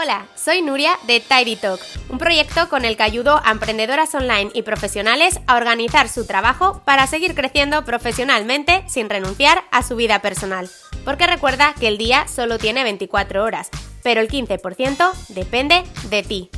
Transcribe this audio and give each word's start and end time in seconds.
Hola, 0.00 0.28
soy 0.36 0.62
Nuria 0.62 0.96
de 1.08 1.18
Tidy 1.18 1.56
Talk, 1.56 1.80
un 2.08 2.18
proyecto 2.18 2.68
con 2.68 2.84
el 2.84 2.96
que 2.96 3.02
ayudo 3.02 3.40
a 3.44 3.50
emprendedoras 3.50 4.14
online 4.14 4.52
y 4.54 4.62
profesionales 4.62 5.40
a 5.48 5.56
organizar 5.56 6.08
su 6.08 6.24
trabajo 6.24 6.82
para 6.84 7.08
seguir 7.08 7.34
creciendo 7.34 7.84
profesionalmente 7.84 8.84
sin 8.86 9.10
renunciar 9.10 9.64
a 9.72 9.82
su 9.82 9.96
vida 9.96 10.20
personal. 10.20 10.70
Porque 11.04 11.26
recuerda 11.26 11.74
que 11.80 11.88
el 11.88 11.98
día 11.98 12.28
solo 12.28 12.58
tiene 12.58 12.84
24 12.84 13.42
horas, 13.42 13.70
pero 14.04 14.20
el 14.20 14.28
15% 14.28 15.12
depende 15.30 15.82
de 16.10 16.22
ti. 16.22 16.50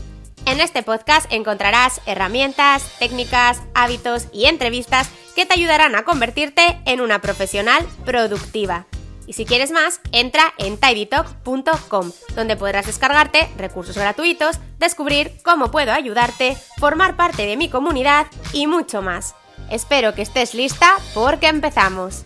En 0.44 0.60
este 0.60 0.82
podcast 0.82 1.32
encontrarás 1.32 2.02
herramientas, 2.04 2.92
técnicas, 2.98 3.62
hábitos 3.74 4.26
y 4.34 4.46
entrevistas 4.46 5.08
que 5.34 5.46
te 5.46 5.54
ayudarán 5.54 5.96
a 5.96 6.04
convertirte 6.04 6.78
en 6.84 7.00
una 7.00 7.22
profesional 7.22 7.88
productiva. 8.04 8.86
Y 9.30 9.32
si 9.32 9.44
quieres 9.44 9.70
más, 9.70 10.00
entra 10.10 10.52
en 10.58 10.76
tidytalk.com, 10.76 12.10
donde 12.34 12.56
podrás 12.56 12.86
descargarte 12.86 13.48
recursos 13.56 13.96
gratuitos, 13.96 14.58
descubrir 14.80 15.40
cómo 15.44 15.70
puedo 15.70 15.92
ayudarte, 15.92 16.56
formar 16.78 17.14
parte 17.14 17.46
de 17.46 17.56
mi 17.56 17.70
comunidad 17.70 18.26
y 18.52 18.66
mucho 18.66 19.02
más. 19.02 19.36
Espero 19.70 20.16
que 20.16 20.22
estés 20.22 20.52
lista 20.52 20.96
porque 21.14 21.46
empezamos. 21.46 22.24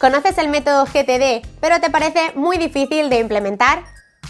¿Conoces 0.00 0.36
el 0.38 0.48
método 0.48 0.84
GTD, 0.86 1.46
pero 1.60 1.80
te 1.80 1.88
parece 1.88 2.32
muy 2.34 2.58
difícil 2.58 3.08
de 3.08 3.20
implementar? 3.20 3.84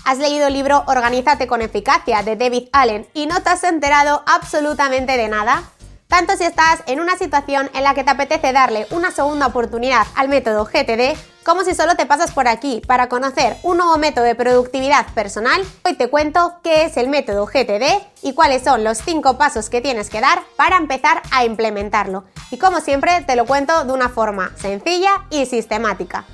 ¿Has 0.04 0.18
leído 0.18 0.48
el 0.48 0.52
libro 0.52 0.84
Organízate 0.86 1.46
con 1.46 1.62
eficacia 1.62 2.22
de 2.22 2.36
David 2.36 2.68
Allen 2.74 3.06
y 3.14 3.24
no 3.26 3.42
te 3.42 3.48
has 3.48 3.64
enterado 3.64 4.22
absolutamente 4.26 5.16
de 5.16 5.28
nada? 5.28 5.62
Tanto 6.08 6.36
si 6.36 6.44
estás 6.44 6.84
en 6.86 7.00
una 7.00 7.16
situación 7.18 7.68
en 7.74 7.82
la 7.82 7.94
que 7.94 8.04
te 8.04 8.10
apetece 8.10 8.52
darle 8.52 8.86
una 8.90 9.10
segunda 9.10 9.48
oportunidad 9.48 10.06
al 10.14 10.28
método 10.28 10.64
GTD, 10.64 11.16
como 11.44 11.64
si 11.64 11.74
solo 11.74 11.96
te 11.96 12.06
pasas 12.06 12.30
por 12.30 12.46
aquí 12.46 12.80
para 12.86 13.08
conocer 13.08 13.56
un 13.64 13.78
nuevo 13.78 13.98
método 13.98 14.24
de 14.24 14.36
productividad 14.36 15.06
personal, 15.14 15.62
hoy 15.84 15.94
te 15.94 16.08
cuento 16.08 16.60
qué 16.62 16.84
es 16.84 16.96
el 16.96 17.08
método 17.08 17.46
GTD 17.46 18.02
y 18.22 18.34
cuáles 18.34 18.62
son 18.62 18.84
los 18.84 18.98
5 18.98 19.36
pasos 19.36 19.68
que 19.68 19.80
tienes 19.80 20.08
que 20.08 20.20
dar 20.20 20.42
para 20.56 20.76
empezar 20.76 21.22
a 21.32 21.44
implementarlo. 21.44 22.24
Y 22.52 22.58
como 22.58 22.80
siempre 22.80 23.22
te 23.26 23.34
lo 23.34 23.44
cuento 23.44 23.84
de 23.84 23.92
una 23.92 24.08
forma 24.08 24.52
sencilla 24.56 25.26
y 25.30 25.46
sistemática. 25.46 26.24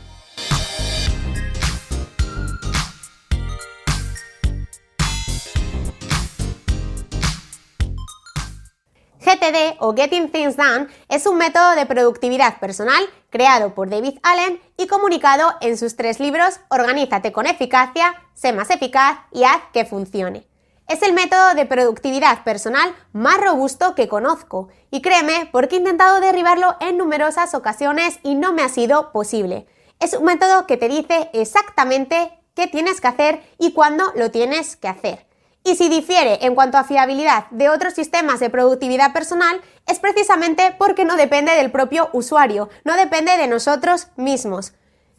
GTD 9.32 9.76
o 9.78 9.94
Getting 9.94 10.30
Things 10.30 10.56
Done 10.56 10.88
es 11.08 11.26
un 11.26 11.38
método 11.38 11.74
de 11.74 11.86
productividad 11.86 12.58
personal 12.58 13.02
creado 13.30 13.74
por 13.74 13.88
David 13.88 14.18
Allen 14.22 14.60
y 14.76 14.86
comunicado 14.86 15.54
en 15.62 15.78
sus 15.78 15.96
tres 15.96 16.20
libros 16.20 16.60
Organízate 16.68 17.32
con 17.32 17.46
eficacia, 17.46 18.14
Sé 18.34 18.52
más 18.52 18.68
eficaz 18.68 19.20
y 19.32 19.44
Haz 19.44 19.62
que 19.72 19.86
funcione. 19.86 20.46
Es 20.86 21.00
el 21.02 21.14
método 21.14 21.54
de 21.54 21.64
productividad 21.64 22.44
personal 22.44 22.94
más 23.12 23.40
robusto 23.40 23.94
que 23.94 24.08
conozco 24.08 24.68
y 24.90 25.00
créeme 25.00 25.48
porque 25.50 25.76
he 25.76 25.78
intentado 25.78 26.20
derribarlo 26.20 26.76
en 26.80 26.98
numerosas 26.98 27.54
ocasiones 27.54 28.18
y 28.22 28.34
no 28.34 28.52
me 28.52 28.62
ha 28.62 28.68
sido 28.68 29.12
posible. 29.12 29.66
Es 29.98 30.12
un 30.12 30.24
método 30.24 30.66
que 30.66 30.76
te 30.76 30.88
dice 30.88 31.30
exactamente 31.32 32.38
qué 32.54 32.66
tienes 32.66 33.00
que 33.00 33.08
hacer 33.08 33.42
y 33.58 33.72
cuándo 33.72 34.12
lo 34.14 34.30
tienes 34.30 34.76
que 34.76 34.88
hacer. 34.88 35.31
Y 35.64 35.76
si 35.76 35.88
difiere 35.88 36.44
en 36.44 36.54
cuanto 36.54 36.76
a 36.76 36.84
fiabilidad 36.84 37.46
de 37.50 37.68
otros 37.68 37.94
sistemas 37.94 38.40
de 38.40 38.50
productividad 38.50 39.12
personal, 39.12 39.60
es 39.86 40.00
precisamente 40.00 40.74
porque 40.76 41.04
no 41.04 41.16
depende 41.16 41.52
del 41.52 41.70
propio 41.70 42.10
usuario, 42.12 42.68
no 42.84 42.96
depende 42.96 43.36
de 43.36 43.46
nosotros 43.46 44.08
mismos. 44.16 44.72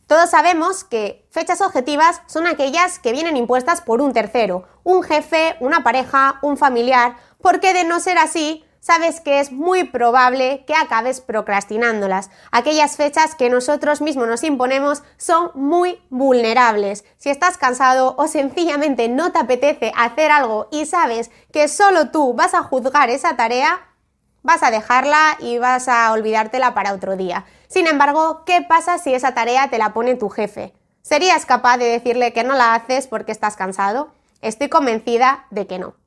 Todos 0.05 0.29
sabemos 0.29 0.83
que 0.83 1.25
fechas 1.31 1.61
objetivas 1.61 2.21
son 2.27 2.45
aquellas 2.45 2.99
que 2.99 3.13
vienen 3.13 3.37
impuestas 3.37 3.79
por 3.79 4.01
un 4.01 4.11
tercero, 4.11 4.67
un 4.83 5.01
jefe, 5.01 5.55
una 5.61 5.81
pareja, 5.81 6.39
un 6.41 6.57
familiar, 6.57 7.15
porque 7.41 7.73
de 7.73 7.85
no 7.85 8.01
ser 8.01 8.17
así, 8.17 8.65
sabes 8.83 9.21
que 9.21 9.39
es 9.39 9.53
muy 9.53 9.85
probable 9.85 10.65
que 10.67 10.75
acabes 10.75 11.21
procrastinándolas. 11.21 12.29
Aquellas 12.51 12.97
fechas 12.97 13.33
que 13.33 13.49
nosotros 13.49 14.01
mismos 14.01 14.27
nos 14.27 14.43
imponemos 14.43 15.03
son 15.15 15.51
muy 15.53 16.01
vulnerables. 16.09 17.05
Si 17.17 17.29
estás 17.29 17.57
cansado 17.57 18.13
o 18.17 18.27
sencillamente 18.27 19.07
no 19.07 19.31
te 19.31 19.39
apetece 19.39 19.93
hacer 19.95 20.31
algo 20.31 20.67
y 20.69 20.85
sabes 20.85 21.31
que 21.53 21.69
solo 21.69 22.11
tú 22.11 22.33
vas 22.33 22.53
a 22.53 22.63
juzgar 22.63 23.09
esa 23.09 23.37
tarea, 23.37 23.79
vas 24.41 24.63
a 24.63 24.71
dejarla 24.71 25.37
y 25.39 25.59
vas 25.59 25.87
a 25.87 26.11
olvidártela 26.11 26.73
para 26.73 26.93
otro 26.93 27.15
día. 27.15 27.45
Sin 27.69 27.87
embargo, 27.87 28.43
¿qué 28.45 28.65
pasa 28.67 28.97
si 28.97 29.13
esa 29.13 29.33
tarea 29.33 29.69
te 29.69 29.77
la 29.77 29.93
pone 29.93 30.15
tu 30.15 30.27
jefe? 30.27 30.73
¿Serías 31.01 31.45
capaz 31.45 31.77
de 31.77 31.85
decirle 31.85 32.33
que 32.33 32.43
no 32.43 32.55
la 32.55 32.75
haces 32.75 33.07
porque 33.07 33.31
estás 33.31 33.55
cansado? 33.55 34.11
Estoy 34.41 34.67
convencida 34.67 35.45
de 35.51 35.67
que 35.67 35.79
no. 35.79 36.02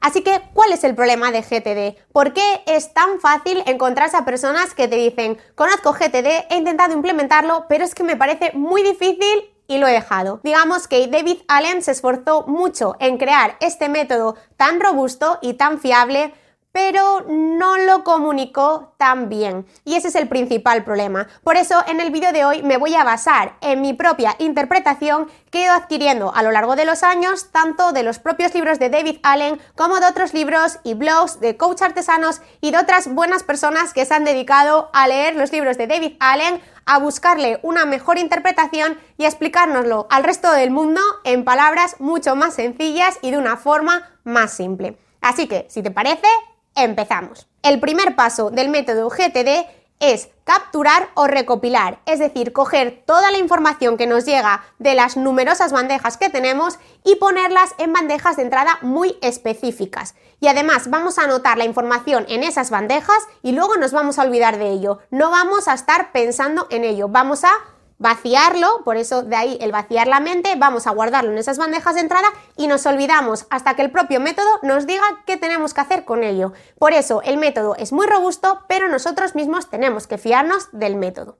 Así 0.00 0.22
que, 0.22 0.40
¿cuál 0.54 0.72
es 0.72 0.82
el 0.84 0.94
problema 0.94 1.30
de 1.30 1.42
GTD? 1.42 2.00
¿Por 2.12 2.32
qué 2.32 2.62
es 2.66 2.94
tan 2.94 3.20
fácil 3.20 3.62
encontrarse 3.66 4.16
a 4.16 4.24
personas 4.24 4.74
que 4.74 4.88
te 4.88 4.96
dicen, 4.96 5.38
conozco 5.54 5.92
GTD, 5.92 6.46
he 6.50 6.56
intentado 6.56 6.94
implementarlo, 6.94 7.66
pero 7.68 7.84
es 7.84 7.94
que 7.94 8.02
me 8.02 8.16
parece 8.16 8.52
muy 8.54 8.82
difícil 8.82 9.50
y 9.70 9.78
lo 9.78 9.86
he 9.86 9.92
dejado. 9.92 10.40
Digamos 10.42 10.88
que 10.88 11.06
David 11.06 11.38
Allen 11.46 11.80
se 11.82 11.92
esforzó 11.92 12.44
mucho 12.48 12.96
en 12.98 13.18
crear 13.18 13.56
este 13.60 13.88
método 13.88 14.34
tan 14.56 14.80
robusto 14.80 15.38
y 15.42 15.54
tan 15.54 15.78
fiable 15.78 16.34
pero 16.72 17.24
no 17.28 17.76
lo 17.78 18.04
comunicó 18.04 18.94
tan 18.96 19.28
bien. 19.28 19.66
Y 19.84 19.96
ese 19.96 20.08
es 20.08 20.14
el 20.14 20.28
principal 20.28 20.84
problema. 20.84 21.26
Por 21.42 21.56
eso 21.56 21.82
en 21.88 22.00
el 22.00 22.10
vídeo 22.10 22.32
de 22.32 22.44
hoy 22.44 22.62
me 22.62 22.76
voy 22.76 22.94
a 22.94 23.04
basar 23.04 23.56
en 23.60 23.80
mi 23.80 23.92
propia 23.92 24.36
interpretación 24.38 25.28
que 25.50 25.60
he 25.60 25.64
ido 25.64 25.72
adquiriendo 25.72 26.32
a 26.34 26.42
lo 26.42 26.52
largo 26.52 26.76
de 26.76 26.84
los 26.84 27.02
años, 27.02 27.50
tanto 27.50 27.92
de 27.92 28.04
los 28.04 28.18
propios 28.18 28.54
libros 28.54 28.78
de 28.78 28.88
David 28.88 29.18
Allen 29.22 29.60
como 29.76 29.98
de 29.98 30.06
otros 30.06 30.32
libros 30.32 30.78
y 30.84 30.94
blogs 30.94 31.40
de 31.40 31.56
coach 31.56 31.82
artesanos 31.82 32.40
y 32.60 32.70
de 32.70 32.78
otras 32.78 33.12
buenas 33.12 33.42
personas 33.42 33.92
que 33.92 34.04
se 34.04 34.14
han 34.14 34.24
dedicado 34.24 34.90
a 34.92 35.08
leer 35.08 35.34
los 35.34 35.52
libros 35.52 35.76
de 35.76 35.88
David 35.88 36.16
Allen, 36.20 36.60
a 36.86 36.98
buscarle 36.98 37.58
una 37.62 37.84
mejor 37.84 38.18
interpretación 38.18 38.98
y 39.16 39.24
a 39.24 39.28
explicárnoslo 39.28 40.06
al 40.10 40.24
resto 40.24 40.52
del 40.52 40.70
mundo 40.70 41.00
en 41.24 41.44
palabras 41.44 41.96
mucho 42.00 42.36
más 42.36 42.54
sencillas 42.54 43.18
y 43.22 43.32
de 43.32 43.38
una 43.38 43.56
forma 43.56 44.08
más 44.24 44.52
simple. 44.52 44.98
Así 45.20 45.46
que, 45.48 45.66
si 45.68 45.82
te 45.82 45.90
parece, 45.90 46.26
Empezamos. 46.74 47.46
El 47.62 47.80
primer 47.80 48.16
paso 48.16 48.50
del 48.50 48.68
método 48.68 49.10
GTD 49.10 49.66
es 50.00 50.30
capturar 50.44 51.10
o 51.14 51.26
recopilar, 51.26 52.00
es 52.06 52.18
decir, 52.18 52.54
coger 52.54 53.04
toda 53.06 53.30
la 53.30 53.36
información 53.38 53.98
que 53.98 54.06
nos 54.06 54.24
llega 54.24 54.64
de 54.78 54.94
las 54.94 55.18
numerosas 55.18 55.72
bandejas 55.72 56.16
que 56.16 56.30
tenemos 56.30 56.78
y 57.04 57.16
ponerlas 57.16 57.74
en 57.76 57.92
bandejas 57.92 58.36
de 58.36 58.44
entrada 58.44 58.78
muy 58.80 59.18
específicas. 59.20 60.14
Y 60.40 60.48
además 60.48 60.88
vamos 60.88 61.18
a 61.18 61.24
anotar 61.24 61.58
la 61.58 61.66
información 61.66 62.24
en 62.28 62.42
esas 62.42 62.70
bandejas 62.70 63.28
y 63.42 63.52
luego 63.52 63.76
nos 63.76 63.92
vamos 63.92 64.18
a 64.18 64.22
olvidar 64.22 64.58
de 64.58 64.70
ello. 64.70 65.00
No 65.10 65.30
vamos 65.30 65.68
a 65.68 65.74
estar 65.74 66.12
pensando 66.12 66.66
en 66.70 66.84
ello, 66.84 67.08
vamos 67.08 67.44
a 67.44 67.50
vaciarlo, 68.00 68.82
por 68.82 68.96
eso 68.96 69.22
de 69.22 69.36
ahí 69.36 69.58
el 69.60 69.72
vaciar 69.72 70.08
la 70.08 70.20
mente, 70.20 70.54
vamos 70.56 70.86
a 70.86 70.90
guardarlo 70.90 71.30
en 71.30 71.38
esas 71.38 71.58
bandejas 71.58 71.94
de 71.94 72.00
entrada 72.00 72.28
y 72.56 72.66
nos 72.66 72.86
olvidamos 72.86 73.46
hasta 73.50 73.74
que 73.76 73.82
el 73.82 73.90
propio 73.90 74.20
método 74.20 74.48
nos 74.62 74.86
diga 74.86 75.04
qué 75.26 75.36
tenemos 75.36 75.74
que 75.74 75.82
hacer 75.82 76.06
con 76.06 76.24
ello. 76.24 76.54
Por 76.78 76.94
eso 76.94 77.20
el 77.22 77.36
método 77.36 77.76
es 77.76 77.92
muy 77.92 78.06
robusto, 78.06 78.62
pero 78.68 78.88
nosotros 78.88 79.34
mismos 79.34 79.68
tenemos 79.68 80.06
que 80.06 80.16
fiarnos 80.16 80.70
del 80.72 80.96
método. 80.96 81.36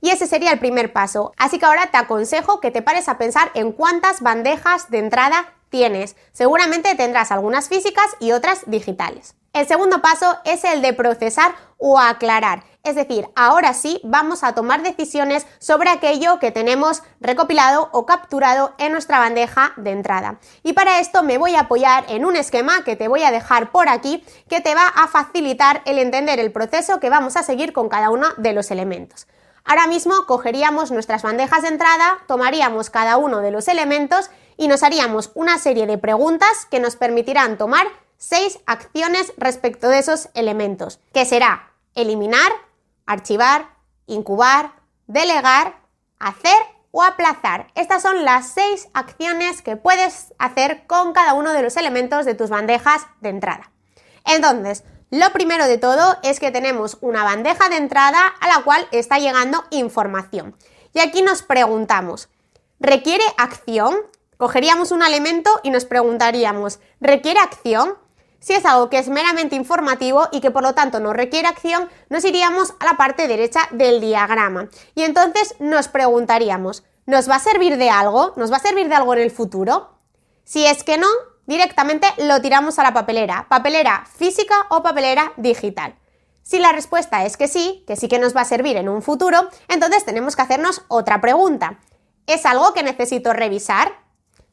Y 0.00 0.08
ese 0.08 0.26
sería 0.26 0.50
el 0.52 0.58
primer 0.58 0.94
paso. 0.94 1.32
Así 1.36 1.58
que 1.58 1.66
ahora 1.66 1.90
te 1.90 1.98
aconsejo 1.98 2.60
que 2.60 2.70
te 2.70 2.80
pares 2.80 3.08
a 3.08 3.18
pensar 3.18 3.50
en 3.52 3.72
cuántas 3.72 4.22
bandejas 4.22 4.90
de 4.90 5.00
entrada 5.00 5.52
tienes. 5.70 6.16
Seguramente 6.32 6.94
tendrás 6.94 7.30
algunas 7.32 7.68
físicas 7.68 8.06
y 8.20 8.32
otras 8.32 8.62
digitales. 8.66 9.34
El 9.52 9.66
segundo 9.66 10.00
paso 10.02 10.38
es 10.44 10.62
el 10.64 10.82
de 10.82 10.92
procesar 10.92 11.54
o 11.78 11.98
aclarar. 11.98 12.64
Es 12.84 12.94
decir, 12.94 13.28
ahora 13.34 13.74
sí 13.74 14.00
vamos 14.04 14.44
a 14.44 14.54
tomar 14.54 14.82
decisiones 14.82 15.46
sobre 15.58 15.90
aquello 15.90 16.38
que 16.38 16.52
tenemos 16.52 17.02
recopilado 17.20 17.88
o 17.92 18.06
capturado 18.06 18.74
en 18.78 18.92
nuestra 18.92 19.18
bandeja 19.18 19.72
de 19.76 19.90
entrada. 19.90 20.38
Y 20.62 20.74
para 20.74 21.00
esto 21.00 21.22
me 21.22 21.38
voy 21.38 21.54
a 21.54 21.60
apoyar 21.60 22.04
en 22.08 22.24
un 22.24 22.36
esquema 22.36 22.84
que 22.84 22.96
te 22.96 23.08
voy 23.08 23.24
a 23.24 23.30
dejar 23.30 23.70
por 23.70 23.88
aquí 23.88 24.24
que 24.48 24.60
te 24.60 24.74
va 24.74 24.86
a 24.88 25.08
facilitar 25.08 25.82
el 25.86 25.98
entender 25.98 26.38
el 26.40 26.52
proceso 26.52 27.00
que 27.00 27.10
vamos 27.10 27.36
a 27.36 27.42
seguir 27.42 27.72
con 27.72 27.88
cada 27.88 28.10
uno 28.10 28.28
de 28.36 28.52
los 28.52 28.70
elementos. 28.70 29.26
Ahora 29.64 29.86
mismo 29.86 30.24
cogeríamos 30.26 30.90
nuestras 30.90 31.22
bandejas 31.22 31.62
de 31.62 31.68
entrada, 31.68 32.18
tomaríamos 32.26 32.88
cada 32.88 33.18
uno 33.18 33.40
de 33.40 33.50
los 33.50 33.68
elementos 33.68 34.30
y 34.58 34.68
nos 34.68 34.82
haríamos 34.82 35.30
una 35.34 35.56
serie 35.56 35.86
de 35.86 35.96
preguntas 35.96 36.66
que 36.70 36.80
nos 36.80 36.96
permitirán 36.96 37.56
tomar 37.56 37.86
seis 38.18 38.58
acciones 38.66 39.32
respecto 39.38 39.88
de 39.88 40.00
esos 40.00 40.28
elementos, 40.34 41.00
que 41.14 41.24
será 41.24 41.72
eliminar, 41.94 42.52
archivar, 43.06 43.70
incubar, 44.06 44.72
delegar, 45.06 45.80
hacer 46.18 46.56
o 46.90 47.02
aplazar. 47.02 47.68
Estas 47.74 48.02
son 48.02 48.24
las 48.24 48.48
seis 48.48 48.88
acciones 48.92 49.62
que 49.62 49.76
puedes 49.76 50.34
hacer 50.38 50.86
con 50.86 51.14
cada 51.14 51.32
uno 51.32 51.52
de 51.52 51.62
los 51.62 51.76
elementos 51.76 52.26
de 52.26 52.34
tus 52.34 52.50
bandejas 52.50 53.06
de 53.20 53.30
entrada. 53.30 53.70
Entonces, 54.26 54.84
lo 55.10 55.30
primero 55.32 55.66
de 55.66 55.78
todo 55.78 56.18
es 56.22 56.40
que 56.40 56.50
tenemos 56.50 56.98
una 57.00 57.24
bandeja 57.24 57.70
de 57.70 57.76
entrada 57.76 58.26
a 58.40 58.48
la 58.48 58.62
cual 58.64 58.86
está 58.90 59.18
llegando 59.18 59.64
información. 59.70 60.54
Y 60.92 61.00
aquí 61.00 61.22
nos 61.22 61.42
preguntamos, 61.42 62.28
¿Requiere 62.80 63.24
acción? 63.36 63.96
Cogeríamos 64.38 64.92
un 64.92 65.02
elemento 65.02 65.50
y 65.64 65.70
nos 65.70 65.84
preguntaríamos, 65.84 66.78
¿requiere 67.00 67.40
acción? 67.40 67.98
Si 68.38 68.52
es 68.52 68.64
algo 68.64 68.88
que 68.88 69.00
es 69.00 69.08
meramente 69.08 69.56
informativo 69.56 70.28
y 70.30 70.40
que 70.40 70.52
por 70.52 70.62
lo 70.62 70.74
tanto 70.74 71.00
no 71.00 71.12
requiere 71.12 71.48
acción, 71.48 71.88
nos 72.08 72.24
iríamos 72.24 72.72
a 72.78 72.84
la 72.84 72.96
parte 72.96 73.26
derecha 73.26 73.62
del 73.72 74.00
diagrama. 74.00 74.68
Y 74.94 75.02
entonces 75.02 75.56
nos 75.58 75.88
preguntaríamos, 75.88 76.84
¿nos 77.04 77.28
va 77.28 77.34
a 77.34 77.40
servir 77.40 77.78
de 77.78 77.90
algo? 77.90 78.32
¿Nos 78.36 78.52
va 78.52 78.58
a 78.58 78.60
servir 78.60 78.88
de 78.88 78.94
algo 78.94 79.12
en 79.14 79.22
el 79.22 79.32
futuro? 79.32 79.98
Si 80.44 80.64
es 80.64 80.84
que 80.84 80.98
no, 80.98 81.08
directamente 81.46 82.06
lo 82.18 82.40
tiramos 82.40 82.78
a 82.78 82.84
la 82.84 82.94
papelera, 82.94 83.46
papelera 83.48 84.04
física 84.06 84.54
o 84.70 84.84
papelera 84.84 85.32
digital. 85.36 85.96
Si 86.44 86.60
la 86.60 86.70
respuesta 86.70 87.26
es 87.26 87.36
que 87.36 87.48
sí, 87.48 87.82
que 87.88 87.96
sí 87.96 88.06
que 88.06 88.20
nos 88.20 88.36
va 88.36 88.42
a 88.42 88.44
servir 88.44 88.76
en 88.76 88.88
un 88.88 89.02
futuro, 89.02 89.48
entonces 89.66 90.04
tenemos 90.04 90.36
que 90.36 90.42
hacernos 90.42 90.82
otra 90.86 91.20
pregunta. 91.20 91.80
¿Es 92.28 92.46
algo 92.46 92.72
que 92.72 92.84
necesito 92.84 93.32
revisar? 93.32 94.06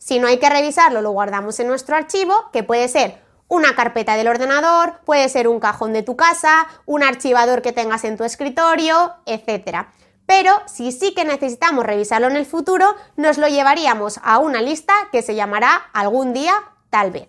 Si 0.05 0.19
no 0.19 0.27
hay 0.27 0.37
que 0.37 0.51
revisarlo, 0.51 1.01
lo 1.01 1.09
guardamos 1.09 1.59
en 1.59 1.67
nuestro 1.67 1.95
archivo, 1.95 2.51
que 2.53 2.61
puede 2.61 2.87
ser 2.89 3.23
una 3.47 3.75
carpeta 3.75 4.15
del 4.15 4.27
ordenador, 4.27 4.99
puede 5.03 5.27
ser 5.29 5.47
un 5.47 5.59
cajón 5.59 5.93
de 5.93 6.03
tu 6.03 6.15
casa, 6.15 6.67
un 6.85 7.01
archivador 7.01 7.63
que 7.63 7.71
tengas 7.71 8.03
en 8.03 8.15
tu 8.15 8.23
escritorio, 8.23 9.15
etc. 9.25 9.87
Pero 10.27 10.61
si 10.67 10.91
sí 10.91 11.15
que 11.15 11.25
necesitamos 11.25 11.87
revisarlo 11.87 12.27
en 12.27 12.35
el 12.35 12.45
futuro, 12.45 12.93
nos 13.15 13.39
lo 13.39 13.47
llevaríamos 13.47 14.19
a 14.21 14.37
una 14.37 14.61
lista 14.61 14.93
que 15.11 15.23
se 15.23 15.33
llamará 15.33 15.89
algún 15.91 16.33
día 16.33 16.53
tal 16.91 17.09
vez. 17.09 17.27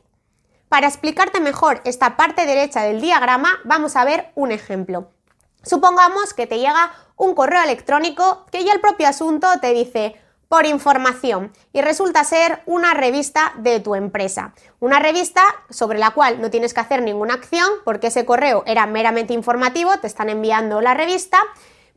Para 0.69 0.87
explicarte 0.87 1.41
mejor 1.41 1.81
esta 1.85 2.19
parte 2.19 2.45
derecha 2.45 2.83
del 2.83 3.01
diagrama, 3.01 3.53
vamos 3.65 3.97
a 3.97 4.05
ver 4.05 4.33
un 4.35 4.53
ejemplo. 4.53 5.13
Supongamos 5.63 6.35
que 6.35 6.47
te 6.47 6.59
llega 6.59 6.93
un 7.17 7.35
correo 7.35 7.63
electrónico 7.63 8.45
que 8.53 8.65
ya 8.65 8.75
el 8.75 8.83
propio 8.83 9.09
asunto 9.09 9.49
te 9.63 9.73
dice 9.73 10.21
por 10.49 10.67
información 10.67 11.53
y 11.73 11.81
resulta 11.81 12.25
ser 12.25 12.63
una 12.67 12.95
revista 12.95 13.53
de 13.57 13.81
tu 13.81 13.95
empresa. 13.95 14.55
Una 14.81 14.99
revista 14.99 15.43
sobre 15.71 15.99
la 15.99 16.13
cual 16.13 16.41
no 16.41 16.51
tienes 16.51 16.73
que 16.73 16.81
hacer 16.81 17.03
ninguna 17.03 17.35
acción 17.35 17.69
porque 17.85 18.09
ese 18.09 18.25
correo 18.25 18.63
era 18.67 18.87
meramente 18.87 19.35
informativo, 19.35 19.99
te 19.99 20.07
están 20.07 20.29
enviando 20.29 20.81
la 20.81 20.95
revista, 20.95 21.39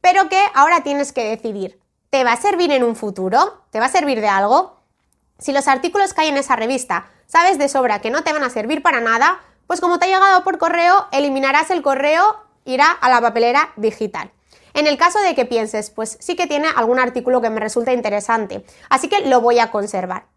pero 0.02 0.30
que 0.30 0.42
ahora 0.54 0.82
tienes 0.82 1.14
que 1.14 1.30
decidir, 1.30 1.80
¿te 2.10 2.24
va 2.24 2.34
a 2.34 2.38
servir 2.38 2.72
en 2.72 2.84
un 2.84 2.96
futuro? 2.96 3.64
¿Te 3.70 3.80
va 3.80 3.86
a 3.86 3.90
servir 3.90 4.22
de 4.22 4.30
algo? 4.30 4.80
Si 5.38 5.54
los 5.54 5.68
artículos 5.68 6.14
que 6.14 6.22
hay 6.22 6.28
en 6.30 6.38
esa 6.38 6.56
revista 6.56 7.08
sabes 7.28 7.58
de 7.58 7.70
sobra 7.70 8.02
que 8.02 8.10
no 8.10 8.24
te 8.24 8.34
van 8.34 8.44
a 8.44 8.50
servir 8.50 8.82
para 8.82 9.00
nada, 9.00 9.40
pues 9.68 9.82
como 9.82 10.00
te 10.00 10.06
ha 10.06 10.08
llegado 10.08 10.44
por 10.44 10.58
correo, 10.58 11.08
eliminarás 11.12 11.70
el 11.70 11.84
correo, 11.84 12.44
irá 12.66 12.90
a 12.90 13.10
la 13.10 13.22
papelera 13.22 13.70
digital. 13.76 14.32
En 14.80 14.88
el 14.88 14.98
caso 14.98 15.20
de 15.20 15.36
que 15.36 15.44
pienses, 15.44 15.90
pues 15.90 16.18
sí 16.22 16.38
que 16.38 16.48
tiene 16.48 16.70
algún 16.74 17.00
artículo 17.00 17.42
que 17.42 17.50
me 17.50 17.60
resulta 17.60 17.92
interesante, 17.92 18.64
así 18.90 19.10
que 19.10 19.28
lo 19.28 19.42
voy 19.42 19.60
a 19.60 19.72
conservar. 19.72 20.28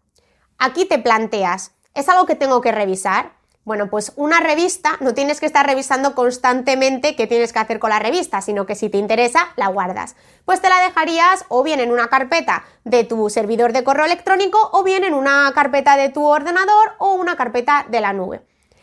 Aquí 0.57 0.83
te 0.83 0.99
planteas, 0.99 1.71
¿es 1.93 2.09
algo 2.09 2.25
que 2.25 2.35
tengo 2.35 2.59
que 2.59 2.73
revisar? 2.73 3.37
Bueno, 3.63 3.89
pues 3.89 4.11
una 4.17 4.41
revista 4.41 4.97
no 4.99 5.13
tienes 5.13 5.39
que 5.39 5.45
estar 5.45 5.65
revisando 5.65 6.13
constantemente 6.13 7.15
qué 7.15 7.25
tienes 7.25 7.53
que 7.53 7.59
hacer 7.59 7.79
con 7.79 7.91
la 7.91 7.99
revista, 7.99 8.41
sino 8.41 8.65
que 8.65 8.75
si 8.75 8.89
te 8.89 8.97
interesa, 8.97 9.53
la 9.55 9.69
guardas. 9.69 10.17
Pues 10.43 10.59
te 10.59 10.67
la 10.67 10.79
dejarías 10.79 11.45
o 11.47 11.63
bien 11.63 11.79
en 11.79 11.93
una 11.93 12.09
carpeta 12.09 12.65
de 12.83 13.05
tu 13.05 13.29
servidor 13.29 13.71
de 13.71 13.85
correo 13.85 14.03
electrónico 14.05 14.57
o 14.73 14.83
bien 14.83 15.05
en 15.05 15.13
una 15.13 15.49
carpeta 15.55 15.95
de 15.95 16.09
tu 16.09 16.25
ordenador 16.25 16.95
o 16.97 17.13
una 17.13 17.37
carpeta 17.37 17.85
de 17.87 18.01
la 18.01 18.11
nube. 18.11 18.41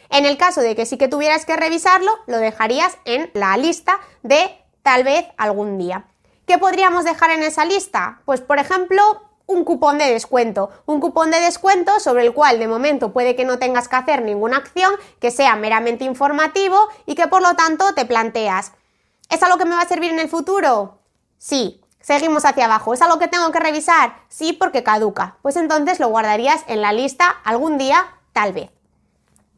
En 0.08 0.24
el 0.24 0.38
caso 0.38 0.62
de 0.62 0.74
que 0.74 0.86
sí 0.86 0.96
que 0.96 1.06
tuvieras 1.06 1.44
que 1.44 1.56
revisarlo, 1.56 2.10
lo 2.26 2.38
dejarías 2.38 2.96
en 3.04 3.30
la 3.34 3.58
lista 3.58 4.00
de 4.22 4.59
tal 4.82 5.04
vez 5.04 5.26
algún 5.36 5.78
día. 5.78 6.06
¿Qué 6.46 6.58
podríamos 6.58 7.04
dejar 7.04 7.30
en 7.30 7.42
esa 7.42 7.64
lista? 7.64 8.20
Pues 8.24 8.40
por 8.40 8.58
ejemplo, 8.58 9.02
un 9.46 9.64
cupón 9.64 9.98
de 9.98 10.10
descuento. 10.10 10.70
Un 10.86 11.00
cupón 11.00 11.30
de 11.30 11.40
descuento 11.40 12.00
sobre 12.00 12.24
el 12.24 12.32
cual 12.32 12.58
de 12.58 12.68
momento 12.68 13.12
puede 13.12 13.36
que 13.36 13.44
no 13.44 13.58
tengas 13.58 13.88
que 13.88 13.96
hacer 13.96 14.22
ninguna 14.22 14.56
acción, 14.56 14.92
que 15.20 15.30
sea 15.30 15.56
meramente 15.56 16.04
informativo 16.04 16.76
y 17.06 17.14
que 17.14 17.26
por 17.26 17.42
lo 17.42 17.54
tanto 17.54 17.94
te 17.94 18.04
planteas, 18.04 18.72
¿es 19.28 19.42
algo 19.42 19.58
que 19.58 19.64
me 19.64 19.74
va 19.74 19.82
a 19.82 19.88
servir 19.88 20.10
en 20.10 20.20
el 20.20 20.28
futuro? 20.28 20.98
Sí. 21.38 21.80
Seguimos 22.00 22.46
hacia 22.46 22.64
abajo. 22.64 22.94
¿Es 22.94 23.02
algo 23.02 23.18
que 23.18 23.28
tengo 23.28 23.52
que 23.52 23.60
revisar? 23.60 24.16
Sí, 24.28 24.54
porque 24.54 24.82
caduca. 24.82 25.36
Pues 25.42 25.56
entonces 25.56 26.00
lo 26.00 26.08
guardarías 26.08 26.64
en 26.66 26.80
la 26.80 26.92
lista 26.92 27.28
algún 27.44 27.76
día, 27.76 28.06
tal 28.32 28.52
vez. 28.52 28.70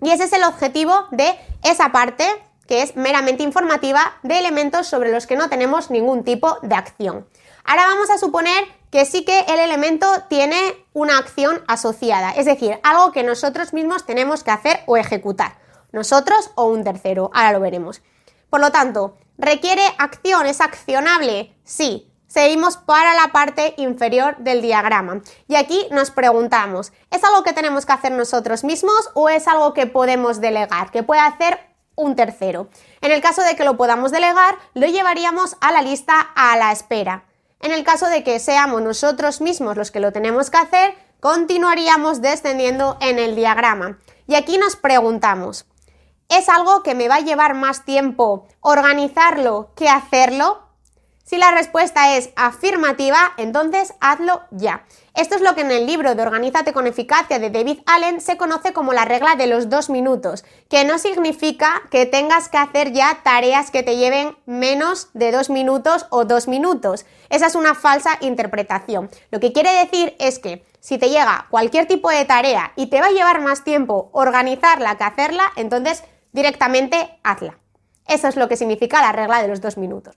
Y 0.00 0.10
ese 0.10 0.24
es 0.24 0.32
el 0.32 0.42
objetivo 0.42 1.06
de 1.12 1.38
esa 1.62 1.92
parte 1.92 2.24
que 2.72 2.80
es 2.80 2.96
meramente 2.96 3.42
informativa 3.42 4.14
de 4.22 4.38
elementos 4.38 4.86
sobre 4.86 5.12
los 5.12 5.26
que 5.26 5.36
no 5.36 5.50
tenemos 5.50 5.90
ningún 5.90 6.24
tipo 6.24 6.56
de 6.62 6.74
acción. 6.74 7.28
Ahora 7.66 7.84
vamos 7.84 8.08
a 8.08 8.16
suponer 8.16 8.64
que 8.90 9.04
sí 9.04 9.26
que 9.26 9.40
el 9.40 9.58
elemento 9.58 10.06
tiene 10.30 10.56
una 10.94 11.18
acción 11.18 11.62
asociada, 11.68 12.30
es 12.30 12.46
decir, 12.46 12.80
algo 12.82 13.12
que 13.12 13.24
nosotros 13.24 13.74
mismos 13.74 14.06
tenemos 14.06 14.42
que 14.42 14.52
hacer 14.52 14.80
o 14.86 14.96
ejecutar, 14.96 15.58
nosotros 15.92 16.50
o 16.54 16.64
un 16.64 16.82
tercero, 16.82 17.30
ahora 17.34 17.52
lo 17.52 17.60
veremos. 17.60 18.00
Por 18.48 18.60
lo 18.60 18.72
tanto, 18.72 19.18
¿requiere 19.36 19.82
acción? 19.98 20.46
¿Es 20.46 20.62
accionable? 20.62 21.54
Sí. 21.64 22.08
Seguimos 22.26 22.78
para 22.78 23.14
la 23.14 23.32
parte 23.32 23.74
inferior 23.76 24.38
del 24.38 24.62
diagrama. 24.62 25.20
Y 25.46 25.56
aquí 25.56 25.86
nos 25.90 26.10
preguntamos, 26.10 26.94
¿es 27.10 27.22
algo 27.22 27.42
que 27.42 27.52
tenemos 27.52 27.84
que 27.84 27.92
hacer 27.92 28.12
nosotros 28.12 28.64
mismos 28.64 29.10
o 29.12 29.28
es 29.28 29.46
algo 29.46 29.74
que 29.74 29.86
podemos 29.86 30.40
delegar, 30.40 30.90
que 30.90 31.02
puede 31.02 31.20
hacer 31.20 31.71
un 31.94 32.16
tercero? 32.16 32.68
En 33.00 33.12
el 33.12 33.20
caso 33.20 33.42
de 33.42 33.56
que 33.56 33.64
lo 33.64 33.76
podamos 33.76 34.10
delegar, 34.10 34.56
lo 34.74 34.86
llevaríamos 34.86 35.56
a 35.60 35.72
la 35.72 35.82
lista 35.82 36.20
a 36.20 36.56
la 36.56 36.72
espera. 36.72 37.24
En 37.60 37.70
el 37.70 37.84
caso 37.84 38.08
de 38.08 38.24
que 38.24 38.40
seamos 38.40 38.82
nosotros 38.82 39.40
mismos 39.40 39.76
los 39.76 39.90
que 39.90 40.00
lo 40.00 40.12
tenemos 40.12 40.50
que 40.50 40.58
hacer, 40.58 40.94
continuaríamos 41.20 42.20
descendiendo 42.20 42.98
en 43.00 43.18
el 43.18 43.36
diagrama. 43.36 43.98
Y 44.26 44.34
aquí 44.34 44.58
nos 44.58 44.74
preguntamos, 44.74 45.66
¿es 46.28 46.48
algo 46.48 46.82
que 46.82 46.96
me 46.96 47.08
va 47.08 47.16
a 47.16 47.20
llevar 47.20 47.54
más 47.54 47.84
tiempo 47.84 48.48
organizarlo 48.60 49.70
que 49.76 49.88
hacerlo? 49.88 50.71
Si 51.24 51.38
la 51.38 51.52
respuesta 51.52 52.16
es 52.16 52.30
afirmativa, 52.34 53.32
entonces 53.36 53.94
hazlo 54.00 54.42
ya. 54.50 54.84
Esto 55.14 55.36
es 55.36 55.40
lo 55.40 55.54
que 55.54 55.60
en 55.60 55.70
el 55.70 55.86
libro 55.86 56.14
de 56.14 56.22
Organízate 56.22 56.72
con 56.72 56.86
eficacia 56.86 57.38
de 57.38 57.50
David 57.50 57.78
Allen 57.86 58.20
se 58.20 58.36
conoce 58.36 58.72
como 58.72 58.92
la 58.92 59.04
regla 59.04 59.36
de 59.36 59.46
los 59.46 59.68
dos 59.70 59.88
minutos, 59.88 60.44
que 60.68 60.84
no 60.84 60.98
significa 60.98 61.82
que 61.90 62.06
tengas 62.06 62.48
que 62.48 62.58
hacer 62.58 62.92
ya 62.92 63.20
tareas 63.22 63.70
que 63.70 63.84
te 63.84 63.96
lleven 63.96 64.36
menos 64.46 65.10
de 65.14 65.30
dos 65.30 65.48
minutos 65.48 66.06
o 66.10 66.24
dos 66.24 66.48
minutos. 66.48 67.06
Esa 67.30 67.46
es 67.46 67.54
una 67.54 67.74
falsa 67.74 68.18
interpretación. 68.20 69.08
Lo 69.30 69.38
que 69.38 69.52
quiere 69.52 69.72
decir 69.72 70.16
es 70.18 70.40
que 70.40 70.64
si 70.80 70.98
te 70.98 71.08
llega 71.08 71.46
cualquier 71.50 71.86
tipo 71.86 72.10
de 72.10 72.24
tarea 72.24 72.72
y 72.74 72.86
te 72.86 73.00
va 73.00 73.06
a 73.06 73.12
llevar 73.12 73.40
más 73.40 73.62
tiempo 73.62 74.10
organizarla 74.12 74.98
que 74.98 75.04
hacerla, 75.04 75.52
entonces 75.54 76.02
directamente 76.32 77.20
hazla. 77.22 77.58
Eso 78.08 78.26
es 78.26 78.36
lo 78.36 78.48
que 78.48 78.56
significa 78.56 79.00
la 79.00 79.12
regla 79.12 79.40
de 79.40 79.48
los 79.48 79.60
dos 79.60 79.78
minutos. 79.78 80.16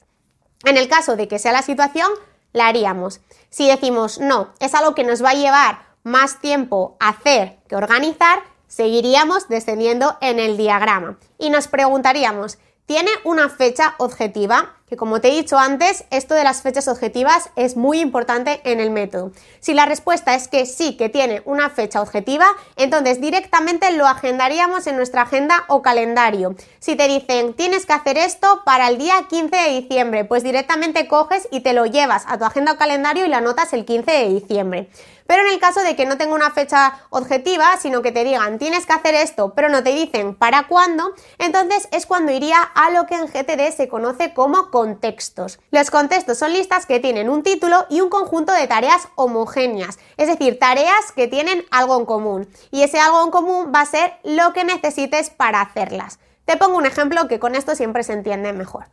En 0.63 0.77
el 0.77 0.87
caso 0.87 1.15
de 1.15 1.27
que 1.27 1.39
sea 1.39 1.51
la 1.51 1.61
situación, 1.61 2.09
la 2.53 2.67
haríamos. 2.67 3.21
Si 3.49 3.67
decimos 3.67 4.19
no, 4.19 4.53
es 4.59 4.73
algo 4.73 4.95
que 4.95 5.03
nos 5.03 5.23
va 5.23 5.31
a 5.31 5.35
llevar 5.35 5.85
más 6.03 6.39
tiempo 6.39 6.95
hacer 6.99 7.57
que 7.67 7.75
organizar, 7.75 8.39
seguiríamos 8.67 9.47
descendiendo 9.47 10.17
en 10.21 10.39
el 10.39 10.57
diagrama 10.57 11.17
y 11.37 11.49
nos 11.49 11.67
preguntaríamos, 11.67 12.57
¿tiene 12.85 13.11
una 13.23 13.49
fecha 13.49 13.95
objetiva? 13.97 14.75
que 14.87 14.97
como 14.97 15.19
te 15.19 15.29
he 15.29 15.35
dicho 15.35 15.57
antes, 15.57 16.03
esto 16.11 16.35
de 16.35 16.43
las 16.43 16.61
fechas 16.61 16.87
objetivas 16.87 17.49
es 17.55 17.75
muy 17.75 17.99
importante 17.99 18.61
en 18.65 18.79
el 18.79 18.91
método. 18.91 19.31
Si 19.59 19.73
la 19.73 19.87
respuesta 19.87 20.35
es 20.35 20.47
que 20.47 20.67
sí, 20.67 20.95
que 20.95 21.09
tiene 21.09 21.41
una 21.45 21.71
fecha 21.71 22.01
objetiva, 22.01 22.45
entonces 22.75 23.19
directamente 23.19 23.91
lo 23.93 24.05
agendaríamos 24.05 24.85
en 24.85 24.95
nuestra 24.95 25.23
agenda 25.23 25.65
o 25.69 25.81
calendario. 25.81 26.55
Si 26.79 26.95
te 26.95 27.07
dicen, 27.07 27.55
tienes 27.55 27.87
que 27.87 27.93
hacer 27.93 28.17
esto 28.17 28.61
para 28.63 28.87
el 28.87 28.99
día 28.99 29.25
15 29.27 29.55
de 29.55 29.81
diciembre, 29.81 30.23
pues 30.23 30.43
directamente 30.43 31.07
coges 31.07 31.47
y 31.51 31.61
te 31.61 31.73
lo 31.73 31.85
llevas 31.87 32.23
a 32.27 32.37
tu 32.37 32.45
agenda 32.45 32.73
o 32.73 32.77
calendario 32.77 33.25
y 33.25 33.29
lo 33.29 33.37
anotas 33.37 33.73
el 33.73 33.85
15 33.85 34.11
de 34.11 34.29
diciembre. 34.29 34.89
Pero 35.27 35.41
en 35.41 35.53
el 35.53 35.59
caso 35.59 35.81
de 35.81 35.95
que 35.95 36.05
no 36.05 36.17
tenga 36.17 36.35
una 36.35 36.51
fecha 36.51 36.99
objetiva, 37.09 37.77
sino 37.77 38.01
que 38.01 38.11
te 38.11 38.23
digan 38.23 38.59
tienes 38.59 38.85
que 38.85 38.93
hacer 38.93 39.15
esto, 39.15 39.53
pero 39.55 39.69
no 39.69 39.83
te 39.83 39.93
dicen 39.93 40.35
para 40.35 40.67
cuándo, 40.67 41.13
entonces 41.39 41.87
es 41.91 42.05
cuando 42.05 42.31
iría 42.31 42.61
a 42.61 42.91
lo 42.91 43.07
que 43.07 43.15
en 43.15 43.27
GTD 43.27 43.75
se 43.75 43.87
conoce 43.87 44.33
como 44.33 44.69
contextos. 44.69 45.59
Los 45.71 45.89
contextos 45.89 46.37
son 46.37 46.53
listas 46.53 46.85
que 46.85 46.99
tienen 46.99 47.29
un 47.29 47.43
título 47.43 47.85
y 47.89 48.01
un 48.01 48.09
conjunto 48.09 48.53
de 48.53 48.67
tareas 48.67 49.07
homogéneas, 49.15 49.97
es 50.17 50.27
decir, 50.27 50.59
tareas 50.59 51.11
que 51.15 51.27
tienen 51.27 51.65
algo 51.71 51.97
en 51.97 52.05
común. 52.05 52.49
Y 52.71 52.83
ese 52.83 52.99
algo 52.99 53.23
en 53.23 53.31
común 53.31 53.71
va 53.73 53.81
a 53.81 53.85
ser 53.85 54.17
lo 54.23 54.53
que 54.53 54.63
necesites 54.63 55.29
para 55.29 55.61
hacerlas. 55.61 56.19
Te 56.45 56.57
pongo 56.57 56.77
un 56.77 56.85
ejemplo 56.85 57.27
que 57.27 57.39
con 57.39 57.55
esto 57.55 57.75
siempre 57.75 58.03
se 58.03 58.13
entiende 58.13 58.53
mejor. 58.53 58.85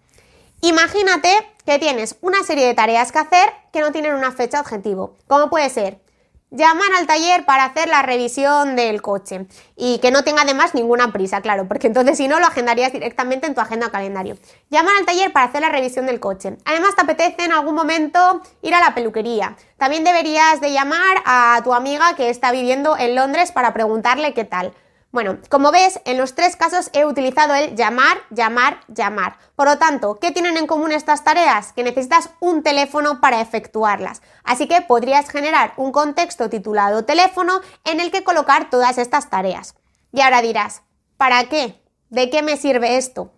Imagínate 0.63 1.29
que 1.67 1.79
tienes 1.79 2.17
una 2.21 2.43
serie 2.45 2.67
de 2.67 2.75
tareas 2.75 3.13
que 3.13 3.19
hacer 3.19 3.53
que 3.73 3.81
no 3.81 3.93
tienen 3.93 4.15
una 4.15 4.33
fecha 4.33 4.61
objetivo, 4.61 5.17
como 5.27 5.51
puede 5.51 5.69
ser 5.69 6.01
llamar 6.53 6.93
al 6.99 7.07
taller 7.07 7.45
para 7.45 7.65
hacer 7.65 7.89
la 7.89 8.03
revisión 8.03 8.77
del 8.77 9.01
coche 9.01 9.47
y 9.75 9.99
que 9.99 10.11
no 10.11 10.23
tenga 10.23 10.43
además 10.43 10.75
ninguna 10.75 11.11
prisa, 11.13 11.41
claro, 11.41 11.67
porque 11.67 11.87
entonces 11.87 12.19
si 12.19 12.29
no 12.29 12.39
lo 12.39 12.47
agendarías 12.47 12.93
directamente 12.93 13.47
en 13.47 13.55
tu 13.55 13.61
agenda 13.61 13.87
o 13.89 13.91
calendario. 13.91 14.37
Llamar 14.71 14.95
al 14.99 15.07
taller 15.07 15.33
para 15.33 15.47
hacer 15.47 15.63
la 15.63 15.71
revisión 15.71 16.07
del 16.07 16.21
coche. 16.21 16.57
Además 16.65 16.95
te 16.95 17.03
apetece 17.03 17.45
en 17.45 17.53
algún 17.53 17.75
momento 17.75 18.43
ir 18.61 18.75
a 18.75 18.81
la 18.81 18.95
peluquería. 18.95 19.57
También 19.79 20.05
deberías 20.05 20.61
de 20.61 20.73
llamar 20.73 21.23
a 21.25 21.61
tu 21.65 21.73
amiga 21.73 22.15
que 22.17 22.29
está 22.29 22.53
viviendo 22.53 22.97
en 22.99 23.15
Londres 23.15 23.51
para 23.51 23.73
preguntarle 23.73 24.35
qué 24.35 24.45
tal. 24.45 24.73
Bueno, 25.13 25.37
como 25.51 25.71
ves, 25.73 26.01
en 26.07 26.17
los 26.17 26.35
tres 26.35 26.57
casos 26.57 26.89
he 26.95 27.05
utilizado 27.05 27.55
el 27.55 27.77
llamar, 27.77 28.17
llamar, 28.31 28.81
llamar. 28.89 29.37
Por 29.55 29.69
lo 29.69 29.77
tanto, 29.77 30.19
¿qué 30.19 30.31
tienen 30.31 30.57
en 30.57 30.67
común 30.67 30.91
estas 30.91 31.23
tareas? 31.23 31.75
Que 31.75 31.85
necesitas 31.85 32.31
un 32.41 32.63
teléfono 32.63 33.21
para 33.21 33.43
efectuarlas. 33.43 34.23
Así 34.43 34.67
que 34.67 34.81
podrías 34.81 35.29
generar 35.29 35.75
un 35.77 35.93
contexto 35.93 36.49
titulado 36.49 37.05
teléfono 37.05 37.61
en 37.85 38.01
el 38.01 38.11
que 38.11 38.25
colocar 38.25 38.71
todas 38.71 38.97
estas 38.97 39.29
tareas. 39.29 39.75
Y 40.13 40.23
ahora 40.23 40.41
dirás, 40.41 40.81
¿para 41.19 41.45
qué? 41.45 41.79
¿De 42.09 42.31
qué 42.31 42.43
me 42.43 42.57
sirve 42.57 42.97
esto? 42.97 43.35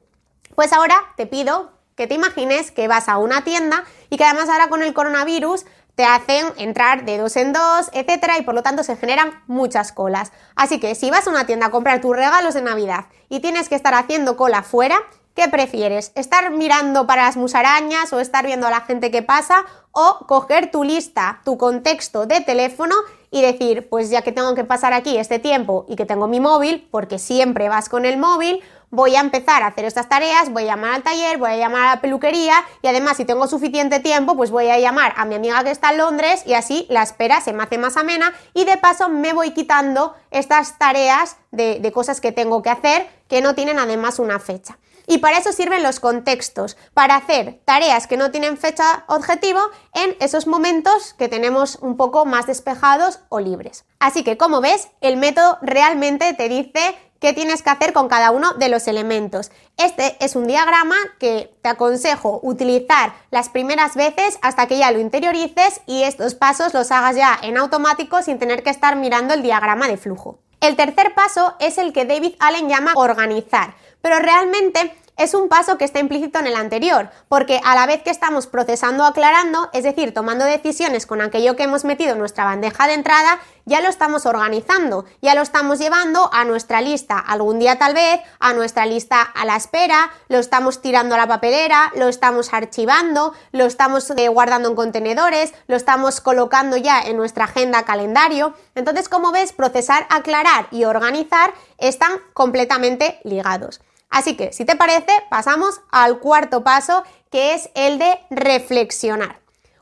Pues 0.55 0.73
ahora 0.73 0.95
te 1.17 1.27
pido 1.27 1.73
que 1.97 2.07
te 2.07 2.15
imagines 2.15 2.71
que 2.71 2.87
vas 2.87 3.09
a 3.09 3.19
una 3.19 3.43
tienda 3.43 3.85
y 4.11 4.17
que 4.17 4.25
además 4.25 4.49
ahora 4.49 4.69
con 4.69 4.85
el 4.85 4.95
coronavirus 4.95 5.65
te 5.95 6.05
hacen 6.05 6.47
entrar 6.57 7.05
de 7.05 7.19
dos 7.19 7.37
en 7.37 7.53
dos, 7.53 7.91
etcétera, 7.93 8.39
y 8.39 8.43
por 8.43 8.55
lo 8.55 8.63
tanto 8.63 8.83
se 8.83 8.97
generan 8.97 9.43
muchas 9.47 9.93
colas. 9.93 10.33
Así 10.57 10.81
que 10.81 10.95
si 10.95 11.11
vas 11.11 11.27
a 11.27 11.31
una 11.31 11.47
tienda 11.47 11.67
a 11.67 11.71
comprar 11.71 12.01
tus 12.01 12.17
regalos 12.17 12.55
de 12.55 12.63
Navidad 12.63 13.07
y 13.29 13.41
tienes 13.41 13.69
que 13.69 13.75
estar 13.75 13.95
haciendo 13.95 14.37
cola 14.37 14.63
fuera, 14.63 14.97
¿qué 15.35 15.49
prefieres? 15.49 16.13
¿Estar 16.15 16.51
mirando 16.51 17.07
para 17.07 17.25
las 17.25 17.37
musarañas 17.37 18.13
o 18.13 18.21
estar 18.21 18.45
viendo 18.45 18.67
a 18.67 18.71
la 18.71 18.81
gente 18.81 19.11
que 19.11 19.23
pasa? 19.23 19.65
O 19.93 20.27
coger 20.27 20.71
tu 20.71 20.83
lista, 20.83 21.41
tu 21.45 21.59
contexto 21.59 22.27
de 22.27 22.41
teléfono 22.41 22.95
y 23.31 23.43
decir, 23.43 23.89
pues 23.89 24.11
ya 24.11 24.23
que 24.23 24.31
tengo 24.31 24.55
que 24.55 24.63
pasar 24.63 24.93
aquí 24.93 25.17
este 25.17 25.41
tiempo 25.41 25.87
y 25.89 25.97
que 25.97 26.07
tengo 26.07 26.29
mi 26.29 26.39
móvil, 26.39 26.87
porque 26.91 27.19
siempre 27.19 27.69
vas 27.69 27.89
con 27.89 28.05
el 28.05 28.17
móvil, 28.17 28.63
voy 28.95 29.17
a 29.17 29.21
empezar 29.21 29.63
a 29.63 29.69
hacer 29.69 29.85
estas 29.85 30.09
tareas, 30.09 30.51
voy 30.51 30.65
a 30.65 30.67
llamar 30.67 30.95
al 30.95 31.03
taller, 31.03 31.39
voy 31.39 31.51
a 31.51 31.57
llamar 31.57 31.83
a 31.83 31.95
la 31.97 32.01
peluquería 32.01 32.55
y 32.83 32.87
además 32.87 33.17
si 33.17 33.25
tengo 33.25 33.47
suficiente 33.47 34.01
tiempo, 34.01 34.37
pues 34.37 34.51
voy 34.51 34.71
a 34.71 34.79
llamar 34.79 35.13
a 35.17 35.25
mi 35.25 35.35
amiga 35.35 35.65
que 35.65 35.71
está 35.71 35.91
en 35.91 35.99
Londres 35.99 36.43
y 36.47 36.55
así 36.55 36.87
la 36.89 37.03
espera 37.03 37.41
se 37.41 37.53
me 37.53 37.63
hace 37.63 37.79
más 37.79 37.97
amena 37.97 38.33
y 38.55 38.65
de 38.65 38.77
paso 38.77 39.09
me 39.09 39.33
voy 39.33 39.51
quitando 39.51 40.15
estas 40.31 40.79
tareas 40.79 41.37
de, 41.51 41.81
de 41.81 41.93
cosas 41.93 42.21
que 42.21 42.33
tengo 42.33 42.63
que 42.63 42.71
hacer 42.71 43.09
que 43.29 43.41
no 43.41 43.55
tienen 43.55 43.79
además 43.79 44.19
una 44.19 44.39
fecha. 44.39 44.79
Y 45.07 45.19
para 45.19 45.39
eso 45.39 45.53
sirven 45.53 45.83
los 45.83 46.01
contextos, 46.01 46.77
para 46.95 47.17
hacer 47.17 47.61
tareas 47.65 48.07
que 48.07 48.17
no 48.17 48.31
tienen 48.31 48.57
fecha 48.57 49.05
objetivo 49.07 49.61
en 49.93 50.17
esos 50.21 50.47
momentos 50.47 51.15
que 51.15 51.29
tenemos 51.29 51.77
un 51.83 51.97
poco 51.97 52.25
más 52.25 52.47
despejados 52.47 53.21
o 53.29 53.41
libres. 53.41 53.85
Así 53.99 54.25
que 54.25 54.39
como 54.39 54.63
ves, 54.63 54.89
el 55.03 55.19
método 55.19 55.59
realmente 55.61 56.33
te 56.33 56.49
dice 56.49 56.97
qué 57.25 57.33
tienes 57.33 57.63
que 57.63 57.71
hacer 57.71 57.95
con 57.95 58.07
cada 58.07 58.33
uno 58.33 58.53
de 58.53 58.69
los 58.69 58.87
elementos. 58.87 59.51
Este 59.79 60.15
es 60.23 60.37
un 60.37 60.47
diagrama 60.47 60.97
que 61.19 61.57
te 61.63 61.71
aconsejo 61.71 62.39
utilizar 62.43 63.15
las 63.31 63.49
primeras 63.49 63.95
veces 63.95 64.39
hasta 64.43 64.67
que 64.67 64.77
ya 64.77 64.91
lo 64.91 65.01
interiorices 65.01 65.81
y 65.87 66.03
estos 66.03 66.35
pasos 66.35 66.75
los 66.75 66.91
hagas 66.91 67.17
ya 67.17 67.39
en 67.41 67.57
automático 67.57 68.21
sin 68.21 68.39
tener 68.39 68.63
que 68.63 68.69
estar 68.69 68.97
mirando 68.97 69.33
el 69.33 69.43
diagrama 69.43 69.89
de 69.89 69.97
flujo. 69.97 70.39
El 70.61 70.77
tercer 70.77 71.15
paso 71.15 71.55
es 71.61 71.79
el 71.79 71.95
que 71.95 72.05
David 72.05 72.35
Allen 72.41 72.69
llama 72.69 72.93
organizar, 72.95 73.75
pero 74.03 74.19
realmente 74.19 74.95
es 75.17 75.35
un 75.35 75.49
paso 75.49 75.79
que 75.79 75.85
está 75.85 76.01
implícito 76.01 76.39
en 76.39 76.47
el 76.47 76.57
anterior, 76.57 77.11
porque 77.29 77.61
a 77.65 77.75
la 77.75 77.87
vez 77.87 78.03
que 78.03 78.11
estamos 78.11 78.47
procesando 78.47 79.05
o 79.05 79.07
aclarando, 79.07 79.71
es 79.73 79.85
decir, 79.85 80.13
tomando 80.13 80.45
decisiones 80.45 81.07
con 81.07 81.21
aquello 81.21 81.57
que 81.57 81.63
hemos 81.63 81.85
metido 81.85 82.13
en 82.13 82.19
nuestra 82.19 82.45
bandeja 82.45 82.87
de 82.87 82.95
entrada, 82.95 83.39
ya 83.65 83.81
lo 83.81 83.89
estamos 83.89 84.27
organizando, 84.27 85.07
ya 85.23 85.35
lo 85.35 85.43
estamos 85.43 85.79
llevando 85.79 86.29
a 86.33 86.45
nuestra 86.45 86.81
lista 86.81 87.19
algún 87.19 87.59
día 87.59 87.79
tal 87.79 87.95
vez, 87.95 88.21
a 88.39 88.53
nuestra 88.53 88.87
lista 88.87 89.23
a 89.23 89.45
la 89.45 89.57
espera, 89.57 90.11
lo 90.29 90.39
estamos 90.39 90.83
tirando 90.83 91.15
a 91.15 91.19
la 91.19 91.29
papelera, 91.29 91.93
lo 91.97 92.09
estamos 92.09 92.53
archivando, 92.53 93.33
lo 93.53 93.65
estamos 93.65 94.11
eh, 94.11 94.29
guardando 94.29 94.69
en 94.69 94.75
contenedores, 94.75 95.55
lo 95.67 95.77
estamos 95.77 96.21
colocando 96.21 96.77
ya 96.77 97.01
en 97.01 97.17
nuestra 97.17 97.45
agenda 97.45 97.85
calendario. 97.85 98.55
Entonces, 98.75 99.09
como 99.09 99.33
ves, 99.33 99.53
procesar, 99.53 100.07
aclarar 100.11 100.67
y 100.71 100.85
organizar 100.85 101.55
están 101.79 102.13
completamente 102.35 103.21
ligados. 103.25 103.81
Así 104.15 104.37
que, 104.37 104.53
si 104.53 104.65
te 104.65 104.77
parece, 104.77 105.11
pasamos 105.29 105.81
al 105.91 106.21
cuarto 106.21 106.63
paso, 106.63 107.03
que 107.33 107.53
es 107.53 107.69
el 107.75 107.99
de 107.99 108.17
reflexionar 108.31 109.41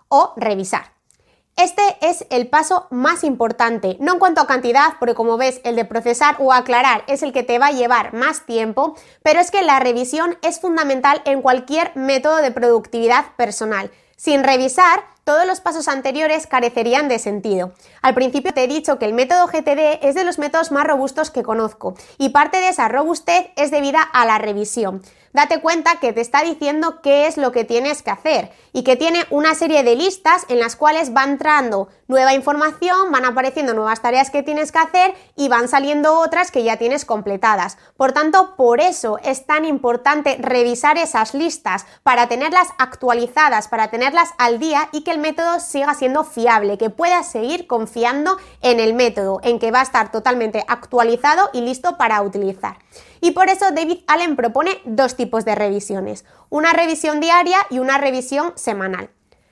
o 0.08 0.32
revisar. 0.36 0.94
Este 1.56 1.82
es 2.00 2.24
el 2.30 2.48
paso 2.48 2.86
más 2.88 3.24
importante, 3.24 3.98
no 4.00 4.14
en 4.14 4.18
cuanto 4.18 4.40
a 4.40 4.46
cantidad, 4.46 4.94
porque 4.98 5.14
como 5.14 5.36
ves, 5.36 5.60
el 5.64 5.76
de 5.76 5.84
procesar 5.84 6.36
o 6.38 6.54
aclarar 6.54 7.04
es 7.08 7.22
el 7.22 7.34
que 7.34 7.42
te 7.42 7.58
va 7.58 7.66
a 7.66 7.72
llevar 7.72 8.14
más 8.14 8.46
tiempo, 8.46 8.96
pero 9.22 9.38
es 9.38 9.50
que 9.50 9.60
la 9.60 9.80
revisión 9.80 10.38
es 10.40 10.60
fundamental 10.60 11.20
en 11.26 11.42
cualquier 11.42 11.94
método 11.94 12.36
de 12.36 12.52
productividad 12.52 13.36
personal. 13.36 13.90
Sin 14.16 14.44
revisar, 14.44 15.04
todos 15.24 15.46
los 15.46 15.60
pasos 15.60 15.88
anteriores 15.88 16.46
carecerían 16.46 17.08
de 17.08 17.18
sentido. 17.18 17.72
Al 18.00 18.14
principio 18.14 18.52
te 18.52 18.64
he 18.64 18.68
dicho 18.68 18.98
que 18.98 19.04
el 19.04 19.14
método 19.14 19.46
GTD 19.46 19.98
es 20.02 20.14
de 20.14 20.24
los 20.24 20.38
métodos 20.38 20.72
más 20.72 20.86
robustos 20.86 21.30
que 21.30 21.42
conozco 21.42 21.94
y 22.18 22.30
parte 22.30 22.58
de 22.58 22.68
esa 22.68 22.88
robustez 22.88 23.50
es 23.56 23.70
debida 23.70 24.02
a 24.02 24.26
la 24.26 24.38
revisión 24.38 25.02
date 25.32 25.60
cuenta 25.60 25.96
que 25.96 26.12
te 26.12 26.20
está 26.20 26.42
diciendo 26.42 27.00
qué 27.02 27.26
es 27.26 27.36
lo 27.36 27.52
que 27.52 27.64
tienes 27.64 28.02
que 28.02 28.10
hacer 28.10 28.52
y 28.72 28.84
que 28.84 28.96
tiene 28.96 29.24
una 29.30 29.54
serie 29.54 29.82
de 29.82 29.96
listas 29.96 30.44
en 30.48 30.58
las 30.58 30.76
cuales 30.76 31.14
va 31.14 31.24
entrando 31.24 31.88
nueva 32.06 32.34
información, 32.34 33.10
van 33.10 33.24
apareciendo 33.24 33.72
nuevas 33.72 34.02
tareas 34.02 34.30
que 34.30 34.42
tienes 34.42 34.72
que 34.72 34.78
hacer 34.78 35.14
y 35.36 35.48
van 35.48 35.68
saliendo 35.68 36.18
otras 36.18 36.50
que 36.50 36.62
ya 36.62 36.76
tienes 36.76 37.04
completadas. 37.06 37.78
Por 37.96 38.12
tanto, 38.12 38.54
por 38.56 38.80
eso 38.80 39.18
es 39.24 39.46
tan 39.46 39.64
importante 39.64 40.36
revisar 40.38 40.98
esas 40.98 41.32
listas 41.32 41.86
para 42.02 42.28
tenerlas 42.28 42.68
actualizadas, 42.78 43.68
para 43.68 43.88
tenerlas 43.88 44.30
al 44.36 44.58
día 44.58 44.88
y 44.92 45.04
que 45.04 45.11
el 45.12 45.18
método 45.18 45.60
siga 45.60 45.94
siendo 45.94 46.24
fiable, 46.24 46.78
que 46.78 46.90
puedas 46.90 47.30
seguir 47.30 47.66
confiando 47.66 48.36
en 48.62 48.80
el 48.80 48.94
método, 48.94 49.40
en 49.44 49.58
que 49.58 49.70
va 49.70 49.80
a 49.80 49.84
estar 49.84 50.10
totalmente 50.10 50.64
actualizado 50.66 51.50
y 51.52 51.60
listo 51.60 51.96
para 51.96 52.20
utilizar. 52.22 52.78
Y 53.20 53.30
por 53.30 53.48
eso 53.48 53.70
David 53.70 54.00
Allen 54.08 54.34
propone 54.34 54.80
dos 54.84 55.14
tipos 55.14 55.44
de 55.44 55.54
revisiones, 55.54 56.24
una 56.48 56.72
revisión 56.72 57.20
diaria 57.20 57.58
y 57.70 57.78
una 57.78 57.98
revisión 57.98 58.52
semanal. 58.56 59.10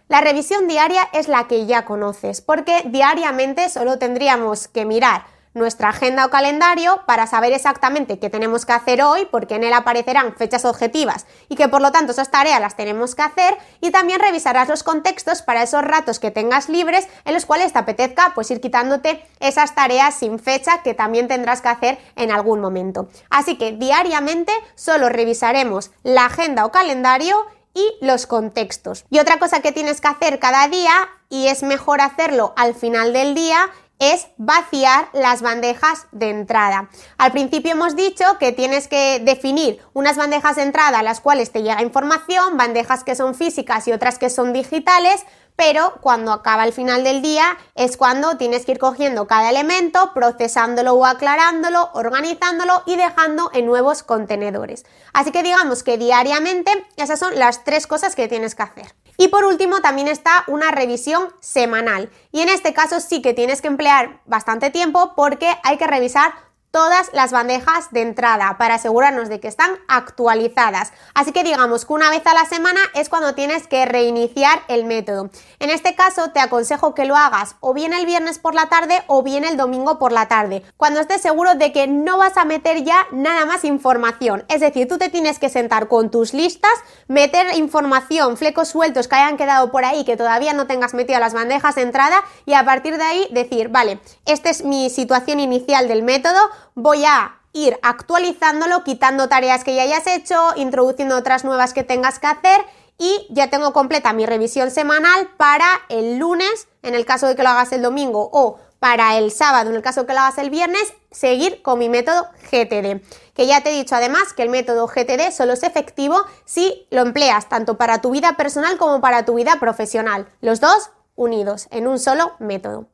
La 0.08 0.20
revisión 0.20 0.66
diaria 0.66 1.08
es 1.12 1.28
la 1.28 1.46
que 1.46 1.66
ya 1.66 1.84
conoces, 1.84 2.40
porque 2.40 2.82
diariamente 2.86 3.68
solo 3.68 3.98
tendríamos 3.98 4.66
que 4.66 4.84
mirar 4.84 5.24
nuestra 5.54 5.88
agenda 5.88 6.26
o 6.26 6.30
calendario 6.30 7.02
para 7.06 7.26
saber 7.26 7.52
exactamente 7.52 8.18
qué 8.18 8.30
tenemos 8.30 8.66
que 8.66 8.72
hacer 8.72 9.02
hoy, 9.02 9.26
porque 9.30 9.56
en 9.56 9.64
él 9.64 9.72
aparecerán 9.72 10.34
fechas 10.36 10.64
objetivas 10.64 11.26
y 11.48 11.56
que 11.56 11.68
por 11.68 11.82
lo 11.82 11.92
tanto 11.92 12.12
esas 12.12 12.30
tareas 12.30 12.60
las 12.60 12.76
tenemos 12.76 13.14
que 13.14 13.22
hacer 13.22 13.58
y 13.80 13.90
también 13.90 14.20
revisarás 14.20 14.68
los 14.68 14.82
contextos 14.82 15.42
para 15.42 15.62
esos 15.62 15.82
ratos 15.82 16.18
que 16.18 16.30
tengas 16.30 16.68
libres 16.68 17.08
en 17.24 17.34
los 17.34 17.46
cuales 17.46 17.72
te 17.72 17.78
apetezca 17.78 18.32
pues 18.34 18.50
ir 18.50 18.60
quitándote 18.60 19.24
esas 19.40 19.74
tareas 19.74 20.14
sin 20.14 20.38
fecha 20.38 20.82
que 20.82 20.94
también 20.94 21.28
tendrás 21.28 21.62
que 21.62 21.68
hacer 21.68 21.98
en 22.16 22.30
algún 22.30 22.60
momento. 22.60 23.08
Así 23.28 23.56
que 23.58 23.72
diariamente 23.72 24.52
solo 24.74 25.08
revisaremos 25.08 25.90
la 26.02 26.26
agenda 26.26 26.64
o 26.64 26.70
calendario 26.70 27.36
y 27.74 28.04
los 28.04 28.26
contextos. 28.26 29.04
Y 29.10 29.18
otra 29.18 29.38
cosa 29.38 29.60
que 29.60 29.72
tienes 29.72 30.00
que 30.00 30.08
hacer 30.08 30.38
cada 30.38 30.66
día, 30.68 30.92
y 31.28 31.46
es 31.46 31.62
mejor 31.62 32.00
hacerlo 32.00 32.52
al 32.56 32.74
final 32.74 33.12
del 33.12 33.34
día, 33.34 33.70
es 34.00 34.26
vaciar 34.38 35.08
las 35.12 35.42
bandejas 35.42 36.06
de 36.10 36.30
entrada. 36.30 36.88
Al 37.18 37.30
principio 37.30 37.72
hemos 37.72 37.94
dicho 37.94 38.24
que 38.40 38.50
tienes 38.50 38.88
que 38.88 39.20
definir 39.22 39.80
unas 39.92 40.16
bandejas 40.16 40.56
de 40.56 40.62
entrada 40.62 40.98
a 40.98 41.02
las 41.04 41.20
cuales 41.20 41.52
te 41.52 41.62
llega 41.62 41.82
información, 41.82 42.56
bandejas 42.56 43.04
que 43.04 43.14
son 43.14 43.36
físicas 43.36 43.86
y 43.86 43.92
otras 43.92 44.18
que 44.18 44.30
son 44.30 44.52
digitales, 44.52 45.24
pero 45.54 45.92
cuando 46.00 46.32
acaba 46.32 46.64
el 46.64 46.72
final 46.72 47.04
del 47.04 47.20
día 47.20 47.58
es 47.74 47.98
cuando 47.98 48.38
tienes 48.38 48.64
que 48.64 48.72
ir 48.72 48.78
cogiendo 48.78 49.26
cada 49.26 49.50
elemento, 49.50 50.14
procesándolo 50.14 50.94
o 50.94 51.04
aclarándolo, 51.04 51.90
organizándolo 51.92 52.82
y 52.86 52.96
dejando 52.96 53.50
en 53.52 53.66
nuevos 53.66 54.02
contenedores. 54.02 54.86
Así 55.12 55.32
que 55.32 55.42
digamos 55.42 55.82
que 55.82 55.98
diariamente 55.98 56.86
esas 56.96 57.20
son 57.20 57.38
las 57.38 57.62
tres 57.64 57.86
cosas 57.86 58.16
que 58.16 58.26
tienes 58.26 58.54
que 58.54 58.62
hacer. 58.62 58.94
Y 59.16 59.28
por 59.28 59.44
último 59.44 59.80
también 59.80 60.08
está 60.08 60.44
una 60.46 60.70
revisión 60.70 61.28
semanal. 61.40 62.10
Y 62.32 62.40
en 62.40 62.48
este 62.48 62.72
caso 62.72 63.00
sí 63.00 63.22
que 63.22 63.34
tienes 63.34 63.62
que 63.62 63.68
emplear 63.68 64.20
bastante 64.26 64.70
tiempo 64.70 65.14
porque 65.14 65.56
hay 65.62 65.76
que 65.76 65.86
revisar 65.86 66.32
todas 66.70 67.10
las 67.12 67.32
bandejas 67.32 67.90
de 67.90 68.02
entrada 68.02 68.56
para 68.58 68.74
asegurarnos 68.74 69.28
de 69.28 69.40
que 69.40 69.48
están 69.48 69.70
actualizadas. 69.88 70.92
Así 71.14 71.32
que 71.32 71.44
digamos 71.44 71.84
que 71.84 71.92
una 71.92 72.10
vez 72.10 72.26
a 72.26 72.34
la 72.34 72.44
semana 72.44 72.80
es 72.94 73.08
cuando 73.08 73.34
tienes 73.34 73.66
que 73.66 73.84
reiniciar 73.86 74.62
el 74.68 74.84
método. 74.84 75.30
En 75.58 75.70
este 75.70 75.94
caso 75.94 76.30
te 76.30 76.40
aconsejo 76.40 76.94
que 76.94 77.04
lo 77.04 77.16
hagas 77.16 77.56
o 77.60 77.74
bien 77.74 77.92
el 77.92 78.06
viernes 78.06 78.38
por 78.38 78.54
la 78.54 78.68
tarde 78.68 79.02
o 79.06 79.22
bien 79.22 79.44
el 79.44 79.56
domingo 79.56 79.98
por 79.98 80.12
la 80.12 80.28
tarde, 80.28 80.62
cuando 80.76 81.00
estés 81.00 81.20
seguro 81.20 81.54
de 81.54 81.72
que 81.72 81.86
no 81.86 82.18
vas 82.18 82.36
a 82.36 82.44
meter 82.44 82.84
ya 82.84 83.06
nada 83.10 83.46
más 83.46 83.64
información. 83.64 84.44
Es 84.48 84.60
decir, 84.60 84.88
tú 84.88 84.98
te 84.98 85.08
tienes 85.08 85.38
que 85.38 85.48
sentar 85.48 85.88
con 85.88 86.10
tus 86.10 86.34
listas, 86.34 86.72
meter 87.08 87.54
información, 87.56 88.36
flecos 88.36 88.68
sueltos 88.68 89.08
que 89.08 89.16
hayan 89.16 89.36
quedado 89.36 89.70
por 89.70 89.84
ahí 89.84 90.04
que 90.04 90.16
todavía 90.16 90.52
no 90.52 90.66
tengas 90.66 90.94
metido 90.94 91.18
las 91.18 91.34
bandejas 91.34 91.74
de 91.74 91.82
entrada 91.82 92.22
y 92.46 92.54
a 92.54 92.64
partir 92.64 92.96
de 92.96 93.04
ahí 93.04 93.28
decir, 93.30 93.68
vale, 93.68 94.00
esta 94.26 94.50
es 94.50 94.64
mi 94.64 94.90
situación 94.90 95.40
inicial 95.40 95.88
del 95.88 96.02
método, 96.02 96.38
voy 96.74 97.04
a 97.04 97.36
ir 97.52 97.78
actualizándolo, 97.82 98.84
quitando 98.84 99.28
tareas 99.28 99.64
que 99.64 99.74
ya 99.74 99.82
hayas 99.82 100.06
hecho, 100.06 100.36
introduciendo 100.56 101.16
otras 101.16 101.44
nuevas 101.44 101.74
que 101.74 101.84
tengas 101.84 102.18
que 102.18 102.28
hacer 102.28 102.60
y 102.98 103.26
ya 103.30 103.48
tengo 103.48 103.72
completa 103.72 104.12
mi 104.12 104.26
revisión 104.26 104.70
semanal 104.70 105.30
para 105.36 105.66
el 105.88 106.18
lunes, 106.18 106.68
en 106.82 106.94
el 106.94 107.06
caso 107.06 107.26
de 107.26 107.34
que 107.34 107.42
lo 107.42 107.48
hagas 107.48 107.72
el 107.72 107.82
domingo, 107.82 108.28
o 108.32 108.58
para 108.78 109.16
el 109.16 109.30
sábado, 109.30 109.70
en 109.70 109.76
el 109.76 109.82
caso 109.82 110.02
de 110.02 110.06
que 110.06 110.12
lo 110.12 110.20
hagas 110.20 110.38
el 110.38 110.50
viernes, 110.50 110.92
seguir 111.10 111.62
con 111.62 111.78
mi 111.78 111.88
método 111.88 112.28
GTD. 112.50 113.02
Que 113.34 113.46
ya 113.46 113.62
te 113.62 113.70
he 113.70 113.74
dicho 113.74 113.94
además 113.94 114.32
que 114.34 114.42
el 114.42 114.48
método 114.48 114.86
GTD 114.86 115.32
solo 115.32 115.54
es 115.54 115.62
efectivo 115.62 116.24
si 116.44 116.86
lo 116.90 117.02
empleas 117.02 117.48
tanto 117.48 117.78
para 117.78 118.00
tu 118.00 118.10
vida 118.10 118.36
personal 118.36 118.76
como 118.76 119.00
para 119.00 119.24
tu 119.24 119.34
vida 119.34 119.56
profesional. 119.60 120.28
Los 120.40 120.60
dos 120.60 120.90
unidos 121.14 121.68
en 121.70 121.86
un 121.86 121.98
solo 121.98 122.32
método. 122.38 122.86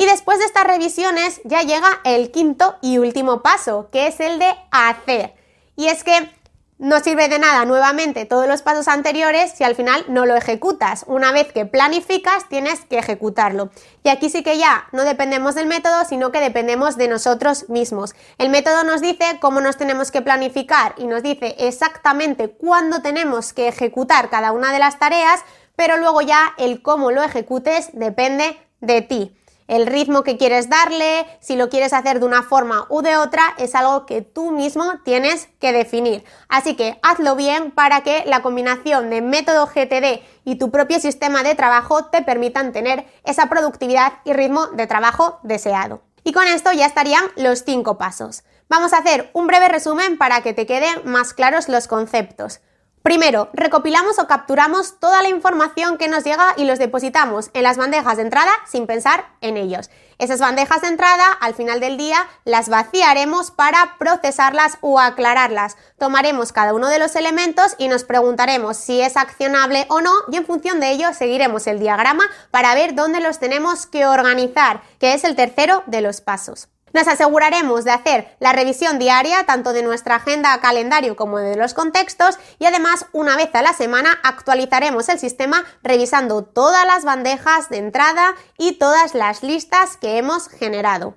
Y 0.00 0.06
después 0.06 0.38
de 0.38 0.46
estas 0.46 0.64
revisiones 0.64 1.42
ya 1.44 1.60
llega 1.60 2.00
el 2.04 2.30
quinto 2.30 2.78
y 2.80 2.96
último 2.96 3.42
paso, 3.42 3.90
que 3.92 4.06
es 4.06 4.18
el 4.18 4.38
de 4.38 4.56
hacer. 4.70 5.34
Y 5.76 5.88
es 5.88 6.04
que 6.04 6.32
no 6.78 7.00
sirve 7.00 7.28
de 7.28 7.38
nada 7.38 7.66
nuevamente 7.66 8.24
todos 8.24 8.48
los 8.48 8.62
pasos 8.62 8.88
anteriores 8.88 9.52
si 9.52 9.62
al 9.62 9.74
final 9.74 10.02
no 10.08 10.24
lo 10.24 10.36
ejecutas. 10.36 11.04
Una 11.06 11.32
vez 11.32 11.52
que 11.52 11.66
planificas, 11.66 12.48
tienes 12.48 12.80
que 12.86 12.96
ejecutarlo. 12.96 13.68
Y 14.02 14.08
aquí 14.08 14.30
sí 14.30 14.42
que 14.42 14.56
ya 14.56 14.88
no 14.92 15.04
dependemos 15.04 15.54
del 15.54 15.66
método, 15.66 16.06
sino 16.06 16.32
que 16.32 16.40
dependemos 16.40 16.96
de 16.96 17.08
nosotros 17.08 17.68
mismos. 17.68 18.14
El 18.38 18.48
método 18.48 18.84
nos 18.84 19.02
dice 19.02 19.36
cómo 19.38 19.60
nos 19.60 19.76
tenemos 19.76 20.10
que 20.10 20.22
planificar 20.22 20.94
y 20.96 21.08
nos 21.08 21.22
dice 21.22 21.56
exactamente 21.58 22.48
cuándo 22.48 23.02
tenemos 23.02 23.52
que 23.52 23.68
ejecutar 23.68 24.30
cada 24.30 24.52
una 24.52 24.72
de 24.72 24.78
las 24.78 24.98
tareas, 24.98 25.42
pero 25.76 25.98
luego 25.98 26.22
ya 26.22 26.54
el 26.56 26.80
cómo 26.80 27.10
lo 27.10 27.22
ejecutes 27.22 27.90
depende 27.92 28.56
de 28.80 29.02
ti 29.02 29.36
el 29.70 29.86
ritmo 29.86 30.24
que 30.24 30.36
quieres 30.36 30.68
darle, 30.68 31.24
si 31.38 31.54
lo 31.54 31.70
quieres 31.70 31.92
hacer 31.92 32.18
de 32.18 32.26
una 32.26 32.42
forma 32.42 32.86
u 32.88 33.02
de 33.02 33.16
otra, 33.16 33.54
es 33.56 33.76
algo 33.76 34.04
que 34.04 34.20
tú 34.20 34.50
mismo 34.50 34.98
tienes 35.04 35.48
que 35.60 35.72
definir. 35.72 36.24
Así 36.48 36.74
que 36.74 36.98
hazlo 37.04 37.36
bien 37.36 37.70
para 37.70 38.00
que 38.00 38.24
la 38.26 38.42
combinación 38.42 39.10
de 39.10 39.22
método 39.22 39.68
GTD 39.68 40.22
y 40.44 40.56
tu 40.56 40.72
propio 40.72 40.98
sistema 40.98 41.44
de 41.44 41.54
trabajo 41.54 42.06
te 42.06 42.22
permitan 42.22 42.72
tener 42.72 43.06
esa 43.22 43.46
productividad 43.46 44.14
y 44.24 44.32
ritmo 44.32 44.66
de 44.66 44.88
trabajo 44.88 45.38
deseado. 45.44 46.02
Y 46.24 46.32
con 46.32 46.48
esto 46.48 46.72
ya 46.72 46.86
estarían 46.86 47.22
los 47.36 47.62
cinco 47.64 47.96
pasos. 47.96 48.42
Vamos 48.68 48.92
a 48.92 48.98
hacer 48.98 49.30
un 49.34 49.46
breve 49.46 49.68
resumen 49.68 50.18
para 50.18 50.42
que 50.42 50.52
te 50.52 50.66
queden 50.66 51.00
más 51.04 51.32
claros 51.32 51.68
los 51.68 51.86
conceptos. 51.86 52.60
Primero, 53.02 53.48
recopilamos 53.54 54.18
o 54.18 54.26
capturamos 54.26 55.00
toda 55.00 55.22
la 55.22 55.30
información 55.30 55.96
que 55.96 56.08
nos 56.08 56.22
llega 56.22 56.52
y 56.58 56.64
los 56.64 56.78
depositamos 56.78 57.48
en 57.54 57.62
las 57.62 57.78
bandejas 57.78 58.18
de 58.18 58.24
entrada 58.24 58.50
sin 58.66 58.86
pensar 58.86 59.24
en 59.40 59.56
ellos. 59.56 59.88
Esas 60.18 60.38
bandejas 60.38 60.82
de 60.82 60.88
entrada, 60.88 61.32
al 61.40 61.54
final 61.54 61.80
del 61.80 61.96
día, 61.96 62.28
las 62.44 62.68
vaciaremos 62.68 63.52
para 63.52 63.96
procesarlas 63.98 64.76
o 64.82 65.00
aclararlas. 65.00 65.78
Tomaremos 65.98 66.52
cada 66.52 66.74
uno 66.74 66.88
de 66.88 66.98
los 66.98 67.16
elementos 67.16 67.74
y 67.78 67.88
nos 67.88 68.04
preguntaremos 68.04 68.76
si 68.76 69.00
es 69.00 69.16
accionable 69.16 69.86
o 69.88 70.02
no 70.02 70.12
y 70.30 70.36
en 70.36 70.44
función 70.44 70.78
de 70.78 70.90
ello 70.90 71.14
seguiremos 71.14 71.66
el 71.68 71.80
diagrama 71.80 72.24
para 72.50 72.74
ver 72.74 72.94
dónde 72.94 73.20
los 73.20 73.38
tenemos 73.38 73.86
que 73.86 74.04
organizar, 74.04 74.82
que 74.98 75.14
es 75.14 75.24
el 75.24 75.36
tercero 75.36 75.84
de 75.86 76.02
los 76.02 76.20
pasos. 76.20 76.68
Nos 76.92 77.06
aseguraremos 77.06 77.84
de 77.84 77.92
hacer 77.92 78.36
la 78.40 78.52
revisión 78.52 78.98
diaria 78.98 79.44
tanto 79.46 79.72
de 79.72 79.82
nuestra 79.82 80.16
agenda 80.16 80.60
calendario 80.60 81.14
como 81.14 81.38
de 81.38 81.56
los 81.56 81.72
contextos 81.74 82.38
y 82.58 82.66
además 82.66 83.06
una 83.12 83.36
vez 83.36 83.54
a 83.54 83.62
la 83.62 83.72
semana 83.72 84.18
actualizaremos 84.22 85.08
el 85.08 85.18
sistema 85.18 85.64
revisando 85.82 86.42
todas 86.42 86.84
las 86.86 87.04
bandejas 87.04 87.68
de 87.68 87.78
entrada 87.78 88.34
y 88.58 88.78
todas 88.78 89.14
las 89.14 89.42
listas 89.42 89.96
que 89.96 90.18
hemos 90.18 90.48
generado. 90.48 91.14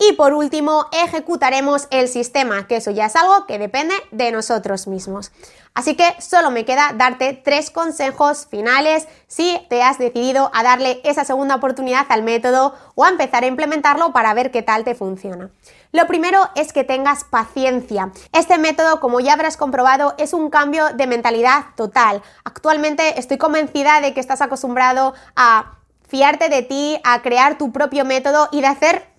Y 0.00 0.12
por 0.12 0.32
último, 0.32 0.86
ejecutaremos 0.92 1.88
el 1.90 2.06
sistema, 2.06 2.68
que 2.68 2.76
eso 2.76 2.92
ya 2.92 3.06
es 3.06 3.16
algo 3.16 3.46
que 3.46 3.58
depende 3.58 3.94
de 4.12 4.30
nosotros 4.30 4.86
mismos. 4.86 5.32
Así 5.74 5.96
que 5.96 6.14
solo 6.20 6.52
me 6.52 6.64
queda 6.64 6.92
darte 6.94 7.32
tres 7.32 7.70
consejos 7.70 8.46
finales 8.46 9.08
si 9.26 9.60
te 9.68 9.82
has 9.82 9.98
decidido 9.98 10.52
a 10.54 10.62
darle 10.62 11.00
esa 11.02 11.24
segunda 11.24 11.56
oportunidad 11.56 12.06
al 12.10 12.22
método 12.22 12.74
o 12.94 13.04
a 13.04 13.08
empezar 13.08 13.42
a 13.42 13.48
implementarlo 13.48 14.12
para 14.12 14.32
ver 14.34 14.52
qué 14.52 14.62
tal 14.62 14.84
te 14.84 14.94
funciona. 14.94 15.50
Lo 15.90 16.06
primero 16.06 16.48
es 16.54 16.72
que 16.72 16.84
tengas 16.84 17.24
paciencia. 17.24 18.12
Este 18.32 18.56
método, 18.56 19.00
como 19.00 19.18
ya 19.18 19.32
habrás 19.32 19.56
comprobado, 19.56 20.14
es 20.16 20.32
un 20.32 20.48
cambio 20.48 20.94
de 20.94 21.08
mentalidad 21.08 21.66
total. 21.76 22.22
Actualmente 22.44 23.18
estoy 23.18 23.38
convencida 23.38 24.00
de 24.00 24.14
que 24.14 24.20
estás 24.20 24.42
acostumbrado 24.42 25.14
a 25.34 25.78
fiarte 26.06 26.48
de 26.48 26.62
ti, 26.62 27.00
a 27.02 27.20
crear 27.20 27.58
tu 27.58 27.72
propio 27.72 28.04
método 28.04 28.48
y 28.52 28.60
de 28.60 28.68
hacer 28.68 29.17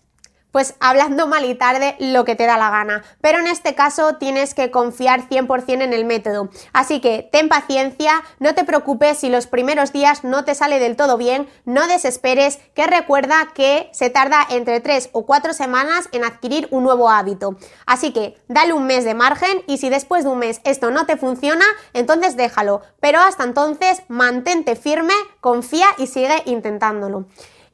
pues 0.51 0.75
hablando 0.79 1.27
mal 1.27 1.45
y 1.45 1.55
tarde 1.55 1.95
lo 1.99 2.25
que 2.25 2.35
te 2.35 2.45
da 2.45 2.57
la 2.57 2.69
gana. 2.69 3.03
Pero 3.21 3.39
en 3.39 3.47
este 3.47 3.75
caso 3.75 4.15
tienes 4.15 4.53
que 4.53 4.71
confiar 4.71 5.29
100% 5.29 5.81
en 5.81 5.93
el 5.93 6.05
método. 6.05 6.49
Así 6.73 7.01
que 7.01 7.27
ten 7.31 7.49
paciencia, 7.49 8.23
no 8.39 8.55
te 8.55 8.63
preocupes 8.63 9.19
si 9.19 9.29
los 9.29 9.47
primeros 9.47 9.91
días 9.91 10.23
no 10.23 10.45
te 10.45 10.55
sale 10.55 10.79
del 10.79 10.95
todo 10.95 11.17
bien, 11.17 11.47
no 11.65 11.87
desesperes, 11.87 12.59
que 12.73 12.87
recuerda 12.87 13.49
que 13.53 13.89
se 13.93 14.09
tarda 14.09 14.45
entre 14.49 14.79
3 14.79 15.09
o 15.13 15.25
4 15.25 15.53
semanas 15.53 16.09
en 16.11 16.23
adquirir 16.23 16.67
un 16.71 16.83
nuevo 16.83 17.09
hábito. 17.09 17.57
Así 17.85 18.11
que 18.11 18.37
dale 18.47 18.73
un 18.73 18.87
mes 18.87 19.03
de 19.03 19.13
margen 19.13 19.63
y 19.67 19.77
si 19.77 19.89
después 19.89 20.23
de 20.23 20.29
un 20.29 20.39
mes 20.39 20.61
esto 20.63 20.91
no 20.91 21.05
te 21.05 21.17
funciona, 21.17 21.65
entonces 21.93 22.35
déjalo. 22.35 22.81
Pero 22.99 23.19
hasta 23.19 23.43
entonces 23.43 24.01
mantente 24.07 24.75
firme, 24.75 25.13
confía 25.41 25.87
y 25.97 26.07
sigue 26.07 26.43
intentándolo. 26.45 27.25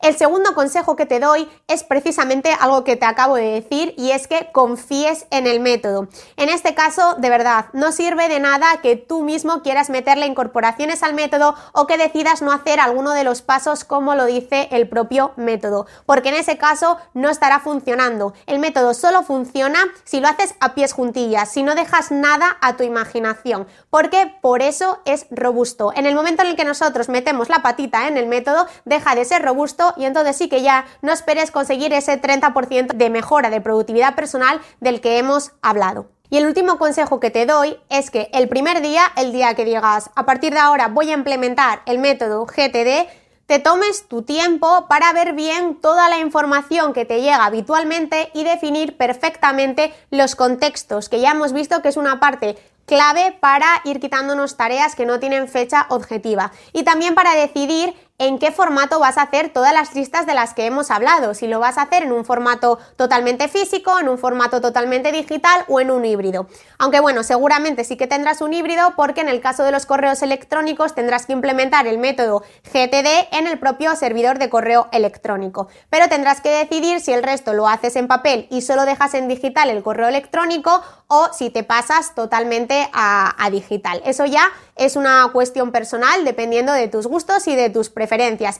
El 0.05 0.15
segundo 0.15 0.53
consejo 0.53 0.95
que 0.95 1.07
te 1.07 1.19
doy 1.19 1.49
es 1.67 1.83
precisamente 1.83 2.55
algo 2.59 2.83
que 2.83 2.95
te 2.95 3.07
acabo 3.07 3.37
de 3.37 3.59
decir 3.59 3.95
y 3.97 4.11
es 4.11 4.27
que 4.27 4.51
confíes 4.51 5.25
en 5.31 5.47
el 5.47 5.59
método. 5.59 6.09
En 6.37 6.49
este 6.49 6.75
caso, 6.75 7.15
de 7.15 7.31
verdad, 7.31 7.69
no 7.73 7.91
sirve 7.91 8.29
de 8.29 8.39
nada 8.39 8.81
que 8.83 8.97
tú 8.97 9.23
mismo 9.23 9.63
quieras 9.63 9.89
meterle 9.89 10.27
incorporaciones 10.27 11.01
al 11.01 11.15
método 11.15 11.55
o 11.73 11.87
que 11.87 11.97
decidas 11.97 12.43
no 12.43 12.51
hacer 12.51 12.79
alguno 12.79 13.13
de 13.13 13.23
los 13.23 13.41
pasos 13.41 13.83
como 13.83 14.13
lo 14.13 14.27
dice 14.27 14.67
el 14.69 14.87
propio 14.87 15.31
método, 15.37 15.87
porque 16.05 16.29
en 16.29 16.35
ese 16.35 16.59
caso 16.59 16.99
no 17.15 17.31
estará 17.31 17.59
funcionando. 17.59 18.35
El 18.45 18.59
método 18.59 18.93
solo 18.93 19.23
funciona 19.23 19.79
si 20.03 20.19
lo 20.19 20.27
haces 20.27 20.53
a 20.59 20.75
pies 20.75 20.93
juntillas, 20.93 21.49
si 21.49 21.63
no 21.63 21.73
dejas 21.73 22.11
nada 22.11 22.57
a 22.61 22.77
tu 22.77 22.83
imaginación, 22.83 23.65
porque 23.89 24.37
por 24.39 24.61
eso 24.61 24.99
es 25.05 25.25
robusto. 25.31 25.93
En 25.95 26.05
el 26.05 26.13
momento 26.13 26.43
en 26.43 26.49
el 26.49 26.55
que 26.55 26.63
nosotros 26.63 27.09
metemos 27.09 27.49
la 27.49 27.63
patita 27.63 28.07
en 28.07 28.17
el 28.17 28.27
método, 28.27 28.67
deja 28.85 29.15
de 29.15 29.25
ser 29.25 29.41
robusto 29.41 29.94
y 29.97 30.05
entonces 30.05 30.35
sí 30.35 30.49
que 30.49 30.61
ya 30.61 30.85
no 31.01 31.11
esperes 31.11 31.51
conseguir 31.51 31.93
ese 31.93 32.21
30% 32.21 32.93
de 32.93 33.09
mejora 33.09 33.49
de 33.49 33.61
productividad 33.61 34.15
personal 34.15 34.61
del 34.79 35.01
que 35.01 35.17
hemos 35.17 35.51
hablado. 35.61 36.07
Y 36.29 36.37
el 36.37 36.45
último 36.47 36.77
consejo 36.77 37.19
que 37.19 37.29
te 37.29 37.45
doy 37.45 37.77
es 37.89 38.09
que 38.09 38.29
el 38.33 38.49
primer 38.49 38.81
día, 38.81 39.03
el 39.15 39.31
día 39.31 39.53
que 39.53 39.65
digas, 39.65 40.09
a 40.15 40.25
partir 40.25 40.53
de 40.53 40.59
ahora 40.59 40.87
voy 40.87 41.11
a 41.11 41.13
implementar 41.13 41.81
el 41.85 41.99
método 41.99 42.45
GTD, 42.45 43.07
te 43.45 43.59
tomes 43.59 44.07
tu 44.07 44.23
tiempo 44.23 44.87
para 44.87 45.13
ver 45.13 45.33
bien 45.33 45.75
toda 45.75 46.09
la 46.09 46.17
información 46.17 46.93
que 46.93 47.05
te 47.05 47.21
llega 47.21 47.45
habitualmente 47.45 48.31
y 48.33 48.43
definir 48.43 48.97
perfectamente 48.97 49.93
los 50.09 50.35
contextos, 50.35 51.09
que 51.09 51.21
ya 51.21 51.31
hemos 51.31 51.53
visto 51.53 51.81
que 51.83 51.89
es 51.89 51.97
una 51.97 52.19
parte 52.19 52.57
clave 52.87 53.37
para 53.39 53.67
ir 53.83 53.99
quitándonos 53.99 54.57
tareas 54.57 54.95
que 54.95 55.05
no 55.05 55.19
tienen 55.19 55.47
fecha 55.47 55.85
objetiva 55.89 56.51
y 56.73 56.83
también 56.83 57.15
para 57.15 57.35
decidir 57.35 57.93
en 58.17 58.39
qué 58.39 58.51
formato 58.53 58.99
vas 58.99 59.17
a 59.17 59.23
hacer 59.23 59.51
todas 59.51 59.73
las 59.73 59.93
listas 59.93 60.25
de 60.25 60.33
las 60.33 60.53
que 60.53 60.65
hemos 60.65 60.89
hablado, 60.89 61.33
si 61.33 61.47
lo 61.47 61.59
vas 61.59 61.77
a 61.77 61.83
hacer 61.83 62.03
en 62.03 62.13
un 62.13 62.23
formato 62.23 62.79
totalmente 62.95 63.49
físico, 63.49 63.99
en 63.99 64.07
un 64.07 64.17
formato 64.17 64.61
totalmente 64.61 65.11
digital 65.11 65.65
o 65.67 65.81
en 65.81 65.91
un 65.91 66.05
híbrido. 66.05 66.47
Aunque 66.77 67.01
bueno, 67.01 67.23
seguramente 67.23 67.83
sí 67.83 67.97
que 67.97 68.07
tendrás 68.07 68.39
un 68.39 68.53
híbrido 68.53 68.93
porque 68.95 69.19
en 69.19 69.27
el 69.27 69.41
caso 69.41 69.63
de 69.63 69.71
los 69.71 69.85
correos 69.85 70.21
electrónicos 70.21 70.95
tendrás 70.95 71.25
que 71.25 71.33
implementar 71.33 71.87
el 71.87 71.97
método 71.97 72.43
GTD 72.63 73.33
en 73.33 73.47
el 73.47 73.59
propio 73.59 73.93
servidor 73.97 74.39
de 74.39 74.49
correo 74.49 74.87
electrónico. 74.93 75.67
Pero 75.89 76.07
tendrás 76.07 76.39
que 76.39 76.49
decidir 76.49 77.01
si 77.01 77.11
el 77.11 77.21
resto 77.21 77.53
lo 77.53 77.67
haces 77.67 77.97
en 77.97 78.07
papel 78.07 78.47
y 78.49 78.61
solo 78.61 78.85
dejas 78.85 79.13
en 79.13 79.27
digital 79.27 79.69
el 79.69 79.83
correo 79.83 80.07
electrónico 80.07 80.81
o 81.07 81.29
si 81.33 81.49
te 81.49 81.63
pasas 81.63 82.15
totalmente 82.15 82.89
a, 82.93 83.33
digital. 83.51 84.01
Eso 84.05 84.25
ya 84.25 84.51
es 84.75 84.95
una 84.95 85.29
cuestión 85.31 85.71
personal 85.71 86.25
dependiendo 86.25 86.73
de 86.73 86.87
tus 86.87 87.05
gustos 87.05 87.47
y 87.47 87.55
de 87.55 87.69
tus 87.69 87.89
preferencias 87.89 88.04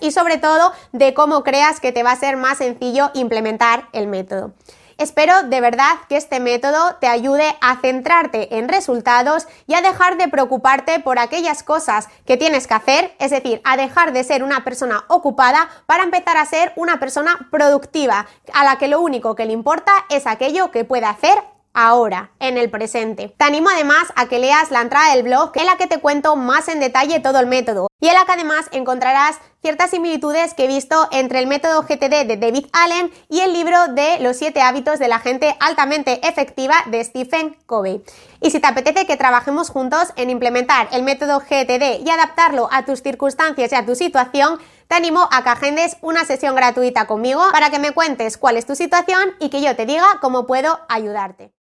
y 0.02 0.12
sobre 0.12 0.38
todo 0.38 0.74
de 0.92 1.14
cómo 1.14 1.44
creas 1.44 1.80
que 1.80 1.92
te 1.92 2.04
va 2.04 2.12
a 2.12 2.16
ser 2.16 2.38
más 2.38 2.58
sencillo 2.58 3.12
implementar 3.14 3.88
el 3.94 4.08
método. 4.08 4.54
Espero 4.98 5.44
de 5.44 5.60
verdad 5.60 5.98
que 6.08 6.16
este 6.16 6.40
método 6.40 6.96
te 7.02 7.08
ayude 7.08 7.58
a 7.60 7.76
centrarte 7.82 8.58
en 8.58 8.70
resultados 8.70 9.46
y 9.68 9.74
a 9.74 9.82
dejar 9.82 10.18
de 10.18 10.30
preocuparte 10.30 11.00
por 11.02 11.20
aquellas 11.20 11.64
cosas 11.64 12.08
que 12.26 12.38
tienes 12.38 12.66
que 12.66 12.76
hacer, 12.76 13.14
es 13.20 13.32
decir, 13.32 13.60
a 13.66 13.76
dejar 13.76 14.14
de 14.14 14.24
ser 14.24 14.42
una 14.42 14.64
persona 14.64 15.04
ocupada 15.10 15.68
para 15.86 16.04
empezar 16.04 16.38
a 16.38 16.46
ser 16.46 16.72
una 16.78 16.98
persona 16.98 17.50
productiva, 17.52 18.26
a 18.54 18.64
la 18.64 18.78
que 18.78 18.88
lo 18.88 19.02
único 19.02 19.36
que 19.36 19.46
le 19.46 19.52
importa 19.52 19.92
es 20.10 20.28
aquello 20.28 20.72
que 20.72 20.86
puede 20.86 21.06
hacer 21.06 21.44
ahora, 21.76 22.32
en 22.40 22.58
el 22.58 22.72
presente. 22.72 23.36
Te 23.38 23.46
animo 23.46 23.70
además 23.70 24.12
a 24.16 24.28
que 24.28 24.40
leas 24.40 24.72
la 24.72 24.82
entrada 24.82 25.14
del 25.14 25.24
blog 25.24 25.52
en 25.54 25.68
la 25.68 25.78
que 25.78 25.88
te 25.88 26.00
cuento 26.00 26.36
más 26.36 26.68
en 26.70 26.80
detalle 26.80 27.20
todo 27.20 27.40
el 27.40 27.46
método 27.46 27.88
y 28.00 28.08
en 28.08 28.16
la 28.16 28.26
que 28.26 28.32
además 28.32 28.66
encontrarás 28.72 29.38
ciertas 29.62 29.90
similitudes 29.90 30.54
que 30.54 30.66
he 30.66 30.68
visto 30.68 31.08
entre 31.12 31.40
el 31.40 31.48
método 31.48 31.82
GTD 31.82 32.28
de 32.28 32.38
David 32.38 32.68
Allen 32.72 33.12
y 33.30 33.40
el 33.40 33.52
libro 33.52 33.88
de 33.90 34.20
Los 34.20 34.38
siete 34.38 34.62
hábitos 34.62 35.00
de 35.00 35.08
la 35.08 35.20
gente 35.20 35.56
altamente 35.60 36.26
efectiva 36.28 36.76
de 36.88 37.04
Stephen 37.04 37.58
Covey. 37.66 38.04
Y 38.42 38.52
si 38.52 38.60
te 38.60 38.68
apetece 38.68 39.08
que 39.08 39.18
trabajemos 39.18 39.70
juntos 39.70 40.14
en 40.18 40.30
implementar 40.30 40.88
el 40.92 41.04
método 41.04 41.40
GTD 41.40 42.06
y 42.06 42.10
adaptarlo 42.10 42.70
a 42.72 42.86
tus 42.86 43.02
circunstancias 43.02 43.72
y 43.72 43.76
a 43.76 43.86
tu 43.86 43.96
situación, 43.96 44.60
te 44.88 44.96
animo 44.96 45.28
a 45.32 45.44
que 45.44 45.50
agendes 45.50 45.98
una 46.02 46.26
sesión 46.26 46.56
gratuita 46.56 47.08
conmigo 47.08 47.42
para 47.52 47.72
que 47.72 47.80
me 47.80 47.92
cuentes 47.92 48.38
cuál 48.38 48.58
es 48.58 48.68
tu 48.68 48.76
situación 48.76 49.34
y 49.40 49.50
que 49.50 49.62
yo 49.62 49.76
te 49.76 49.88
diga 49.88 50.06
cómo 50.22 50.46
puedo 50.46 50.80
ayudarte. 50.90 51.52